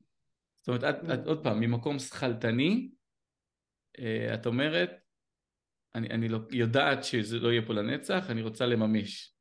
זאת 0.56 0.68
אומרת, 0.68 0.84
את, 0.84 1.20
את 1.20 1.26
עוד 1.26 1.44
פעם, 1.44 1.60
ממקום 1.60 1.98
שכלתני, 1.98 2.90
את 4.34 4.46
אומרת, 4.46 4.90
אני, 5.94 6.08
אני 6.08 6.28
לא, 6.28 6.38
יודעת 6.50 7.04
שזה 7.04 7.38
לא 7.38 7.48
יהיה 7.48 7.66
פה 7.66 7.72
לנצח, 7.72 8.30
אני 8.30 8.42
רוצה 8.42 8.66
לממש. 8.66 9.34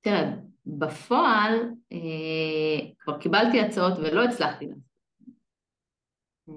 תראה, 0.00 0.36
בפועל 0.66 1.52
אה, 1.92 2.92
כבר 2.98 3.20
קיבלתי 3.20 3.60
הצעות 3.60 3.98
ולא 3.98 4.24
הצלחתי 4.24 4.66
לעשות. 4.66 4.82
אה, 6.48 6.54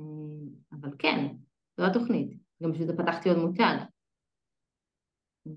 אבל 0.72 0.90
כן, 1.00 1.36
זו 1.78 1.86
התוכנית. 1.86 2.38
גם 2.64 2.72
בשביל 2.72 2.88
זה 2.88 2.94
פתחתי 2.98 3.30
עוד 3.30 3.38
מותג. 3.38 3.76
אה, 5.48 5.52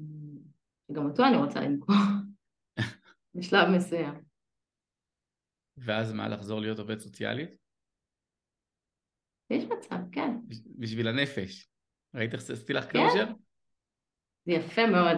שגם 0.89 1.07
אותו 1.07 1.25
אני 1.25 1.37
רוצה 1.37 1.61
למכור 1.61 1.95
בשלב 3.35 3.69
מסוים. 3.77 4.15
ואז 5.77 6.13
מה, 6.13 6.29
לחזור 6.29 6.61
להיות 6.61 6.79
עובדת 6.79 6.99
סוציאלית? 6.99 7.66
יש 9.51 9.65
מצב, 9.65 9.97
כן. 10.13 10.31
בשביל 10.79 11.09
הנפש. 11.09 11.69
ראית 12.15 12.33
איך 12.33 12.41
עשיתי 12.51 12.73
לך 12.73 12.85
כן. 12.85 12.91
closure? 12.91 13.27
זה 14.47 14.53
יפה 14.53 14.87
מאוד. 14.87 15.17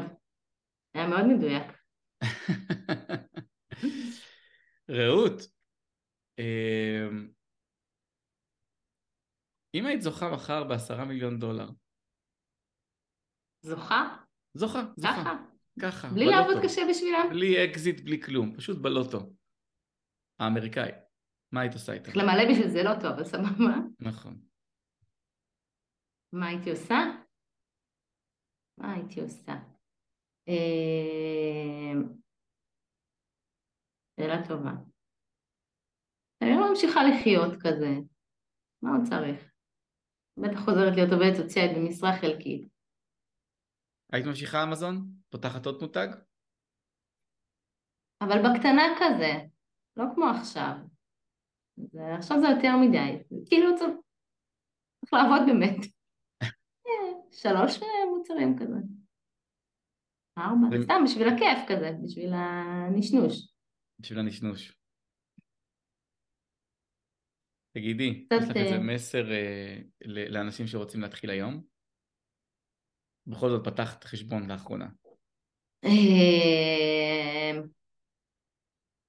היה 0.95 1.07
מאוד 1.09 1.24
מדויק. 1.26 1.62
רעות, 4.91 5.43
אמ, 6.39 7.29
אם 9.74 9.87
היית 9.87 10.03
זוכה 10.03 10.31
מחר 10.31 10.64
בעשרה 10.64 11.05
מיליון 11.05 11.39
דולר, 11.39 11.68
זוכה? 13.62 14.16
זוכה, 14.55 14.83
זוכה, 14.97 15.14
ככה? 15.14 15.37
ככה, 15.83 16.09
בלי 16.09 16.24
בלוטו. 16.24 16.39
לעבוד 16.39 16.57
קשה 16.64 16.83
בשבילם? 16.91 17.29
בלי 17.31 17.64
אקזיט, 17.64 18.01
בלי 18.01 18.22
כלום, 18.22 18.57
פשוט 18.57 18.79
בלוטו. 18.79 19.33
האמריקאי. 20.39 20.91
מה 21.53 21.61
היית 21.61 21.72
עושה 21.72 21.92
איתו? 21.92 22.05
צריך 22.05 22.16
למלא 22.16 22.44
בשביל 22.51 22.68
זה 22.68 22.82
לא 22.82 22.94
טוב, 23.01 23.11
אבל 23.12 23.24
סבבה. 23.24 23.74
נכון. 24.01 24.40
מה 26.32 26.49
הייתי 26.49 26.70
עושה? 26.70 26.96
מה 28.78 28.94
הייתי 28.94 29.20
עושה? 29.20 29.53
אה, 30.49 31.92
שאלה 34.16 34.49
טובה. 34.49 34.72
אני 36.42 36.51
לא 36.51 36.70
ממשיכה 36.70 37.01
לחיות 37.03 37.53
כזה. 37.62 37.92
מה 38.82 38.90
עוד 38.90 39.01
צריך? 39.09 39.53
בטח 40.36 40.59
חוזרת 40.64 40.92
להיות 40.96 41.12
עובדת 41.12 41.36
סוציאלית 41.36 41.76
במשרה 41.76 42.11
חלקית. 42.20 42.68
היית 44.12 44.26
ממשיכה 44.26 44.62
אמזון? 44.62 45.12
פותחת 45.28 45.66
עוד 45.66 45.78
מותג? 45.80 46.09
אבל 48.20 48.38
בקטנה 48.38 48.82
כזה, 48.99 49.32
לא 49.96 50.05
כמו 50.14 50.24
עכשיו. 50.40 50.74
זה, 51.93 52.14
עכשיו 52.14 52.41
זה 52.41 52.47
יותר 52.47 52.76
מדי. 52.76 53.18
כאילו 53.47 53.76
צריך, 53.76 53.91
צריך 55.01 55.12
לעבוד 55.12 55.41
באמת. 55.47 55.76
אה, 56.87 57.12
שלוש 57.33 57.83
אה, 57.83 57.89
מוצרים 58.16 58.59
כזה. 58.59 58.79
ארבע, 60.39 60.83
סתם 60.83 61.03
בשביל 61.05 61.29
הכיף 61.29 61.59
כזה, 61.68 61.91
בשביל 62.05 62.33
הנשנוש. 62.35 63.53
בשביל 63.99 64.18
הנשנוש. 64.18 64.79
תגידי, 67.74 68.26
יש 68.33 68.49
לך 68.51 68.57
איזה 68.57 68.74
אה, 68.74 68.95
מסר 68.95 69.33
אה, 69.33 69.79
לאנשים 70.07 70.66
שרוצים 70.66 71.01
להתחיל 71.01 71.31
היום? 71.31 71.62
בכל 73.26 73.49
זאת 73.49 73.64
פתחת 73.64 74.05
חשבון 74.05 74.51
לאחרונה. 74.51 74.89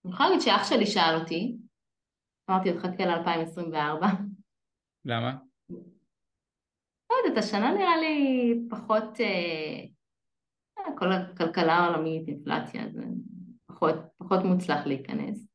אני 0.05 0.13
יכולה 0.13 0.29
להגיד 0.29 0.45
שאח 0.45 0.69
שלי 0.69 0.85
שאל 0.85 1.15
אותי, 1.21 1.57
אמרתי 2.49 2.69
לו 2.73 2.79
חכה 2.79 3.05
ל-2024, 3.05 4.05
למה? 5.05 5.37
לא 7.09 7.15
יודעת, 7.25 7.43
השנה 7.43 7.73
נראה 7.73 7.97
לי 7.97 8.55
פחות, 8.69 9.03
אה, 9.19 9.85
כל 10.97 11.11
הכלכלה 11.11 11.73
העולמית, 11.73 12.27
אינפלציה, 12.27 12.89
זה 12.89 13.01
פחות, 13.65 13.95
פחות 14.17 14.39
מוצלח 14.43 14.85
להיכנס, 14.85 15.47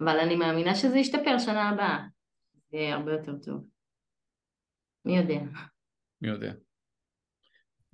אבל 0.00 0.18
אני 0.18 0.36
מאמינה 0.36 0.74
שזה 0.74 0.98
ישתפר 0.98 1.38
שנה 1.38 1.68
הבאה, 1.68 2.06
זה 2.70 2.76
יהיה 2.76 2.94
הרבה 2.94 3.12
יותר 3.12 3.38
טוב. 3.38 3.66
מי 5.04 5.16
יודע? 5.18 5.40
מי 6.20 6.28
יודע. 6.28 6.52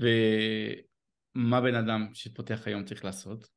ומה 0.00 1.60
בן 1.60 1.74
אדם 1.74 2.14
שפותח 2.14 2.66
היום 2.66 2.84
צריך 2.84 3.04
לעשות? 3.04 3.48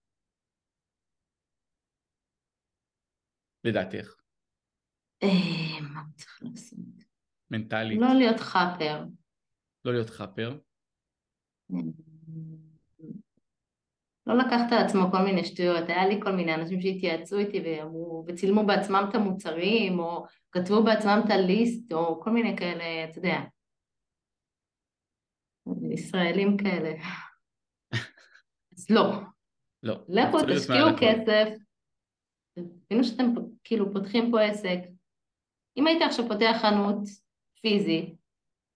לדעתך, 3.63 4.22
מה 5.81 6.01
הוא 6.01 6.13
צריך 6.15 6.39
לעשות? 6.43 6.79
מנטלית, 7.51 8.01
לא 8.01 8.13
להיות 8.13 8.39
חאפר. 8.39 9.03
לא 9.85 9.93
להיות 9.93 10.09
חאפר, 10.09 10.57
לא 14.27 14.37
לקחת 14.37 14.71
על 14.71 14.85
עצמו 14.85 15.11
כל 15.11 15.21
מיני 15.21 15.45
שטויות, 15.45 15.89
היה 15.89 16.07
לי 16.07 16.19
כל 16.23 16.31
מיני 16.31 16.55
אנשים 16.55 16.81
שהתייעצו 16.81 17.37
איתי 17.37 17.61
ואמרו, 17.65 18.25
וצילמו 18.27 18.65
בעצמם 18.65 19.05
את 19.09 19.15
המוצרים, 19.15 19.99
או 19.99 20.25
כתבו 20.51 20.83
בעצמם 20.83 21.21
את 21.25 21.31
הליסט, 21.31 21.93
או 21.93 22.21
כל 22.21 22.29
מיני 22.29 22.57
כאלה, 22.57 23.09
אתה 23.09 23.17
יודע, 23.17 23.37
ישראלים 25.91 26.57
כאלה. 26.57 26.93
אז 28.77 28.89
לא, 28.89 29.11
לא. 29.83 29.95
לכו 30.07 30.37
תשקיעו. 30.41 30.87
כסף, 30.99 31.47
תבינו 32.53 33.03
שאתם 33.03 33.25
כאילו 33.63 33.93
פותחים 33.93 34.31
פה 34.31 34.41
עסק. 34.41 34.79
אם 35.77 35.87
היית 35.87 36.01
עכשיו 36.01 36.27
פותח 36.27 36.57
חנות 36.61 36.99
פיזית, 37.61 38.15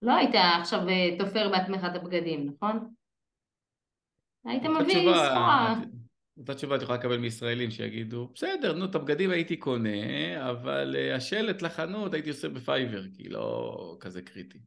לא 0.02 0.14
היית 0.16 0.36
עכשיו 0.60 0.90
אה, 0.90 1.18
תופר 1.20 1.50
בעצמך 1.50 1.82
את 1.92 1.96
הבגדים, 1.96 2.48
נכון? 2.48 2.94
היית 4.46 4.64
מביא 4.64 4.94
סחורה. 4.94 5.76
אותה 6.38 6.56
תשובה 6.56 6.76
את 6.76 6.82
יכולה 6.82 6.98
לקבל 6.98 7.18
מישראלים 7.18 7.72
שיגידו, 7.72 8.30
בסדר, 8.34 8.74
נו, 8.74 8.86
את 8.86 8.96
הבגדים 8.96 9.32
הייתי 9.32 9.58
קונה, 9.58 9.90
אבל 10.52 10.96
אה, 10.96 11.16
השלט 11.16 11.62
לחנות 11.62 12.14
הייתי 12.14 12.30
עושה 12.30 12.50
בפייבר, 12.50 13.04
כי 13.14 13.30
לא 13.30 13.98
כזה 14.00 14.22
קריטי. 14.22 14.60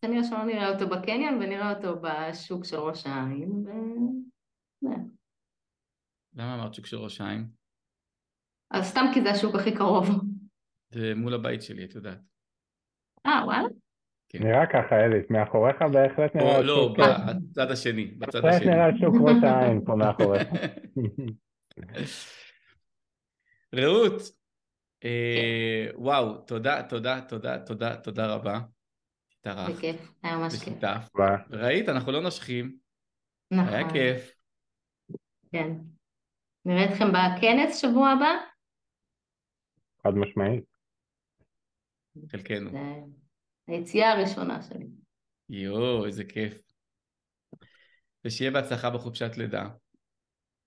כנראה 0.00 0.24
שלא 0.24 0.44
נראה 0.44 0.72
אותו 0.72 0.88
בקניון 0.88 1.34
ונראה 1.34 1.72
אותו 1.72 2.00
בשוק 2.02 2.64
של 2.64 2.76
ראש 2.76 3.06
העין, 3.06 3.50
ו... 3.50 3.70
למה 6.34 6.54
אמרת 6.54 6.74
שוק 6.74 6.86
של 6.86 6.96
ראש 6.96 7.20
העין? 7.20 7.57
אז 8.70 8.86
סתם 8.86 9.06
כי 9.14 9.22
זה 9.22 9.30
השוק 9.30 9.54
הכי 9.54 9.74
קרוב. 9.74 10.08
זה 10.90 11.12
מול 11.16 11.34
הבית 11.34 11.62
שלי, 11.62 11.84
את 11.84 11.94
יודעת. 11.94 12.18
אה, 13.26 13.42
וואלה? 13.44 13.68
כן. 14.28 14.42
נראה 14.42 14.66
ככה, 14.66 14.96
אליס, 15.04 15.30
מאחוריך 15.30 15.76
בהחלט 15.92 16.36
נראה 16.36 16.56
או 16.58 16.62
לא, 16.62 16.74
שוק... 16.74 16.96
כן. 16.96 17.38
בצד 17.50 17.70
השני, 17.70 18.04
בצד 18.04 18.42
בהחלט 18.42 18.60
השני. 18.60 18.74
נראה 18.74 18.88
שוק 19.00 19.14
ראש 19.20 19.42
העין 19.42 19.80
פה 19.84 19.94
מאחוריך. 19.94 20.48
רעות, 23.74 24.22
אה, 25.04 25.86
וואו, 25.94 26.38
תודה, 26.38 26.82
תודה, 26.82 27.20
תודה, 27.20 27.58
תודה, 27.58 27.96
תודה 27.96 28.26
רבה. 28.34 28.60
התארחת 29.40 29.70
בכיף, 29.70 30.12
היה 30.22 30.36
ממש 30.36 30.64
כיף. 30.64 30.74
ראית, 31.50 31.88
אנחנו 31.88 32.12
לא 32.12 32.20
נושכים, 32.20 32.76
נכון. 33.50 33.74
היה 33.74 33.90
כיף. 33.90 34.34
כן. 35.52 35.72
נראה 36.64 36.84
אתכם 36.84 37.08
בכנס 37.08 37.76
שבוע 37.76 38.08
הבא? 38.08 38.47
חד 40.02 40.10
משמעית. 40.14 40.64
חלקנו. 42.30 42.70
היציאה 43.68 44.12
הראשונה 44.12 44.62
שלי. 44.62 44.86
יואו, 45.48 46.06
איזה 46.06 46.24
כיף. 46.24 46.60
ושיהיה 48.24 48.50
בהצלחה 48.50 48.90
בחופשת 48.90 49.36
לידה. 49.36 49.68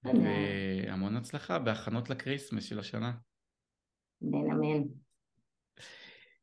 והמון 0.04 1.18
הצלחה 1.18 1.60
בהכנות 1.60 2.10
לקריסמס 2.10 2.64
של 2.64 2.80
השנה. 2.80 3.12
אמן 4.24 4.52
אמן. 4.52 4.84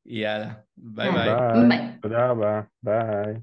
יאללה. 0.07 0.55
ביי. 0.76 1.11
ביי. 1.12 1.28
ביי. 1.68 1.99
תודה 2.03 2.30
רבה. 2.30 2.61
ביי. 2.82 3.34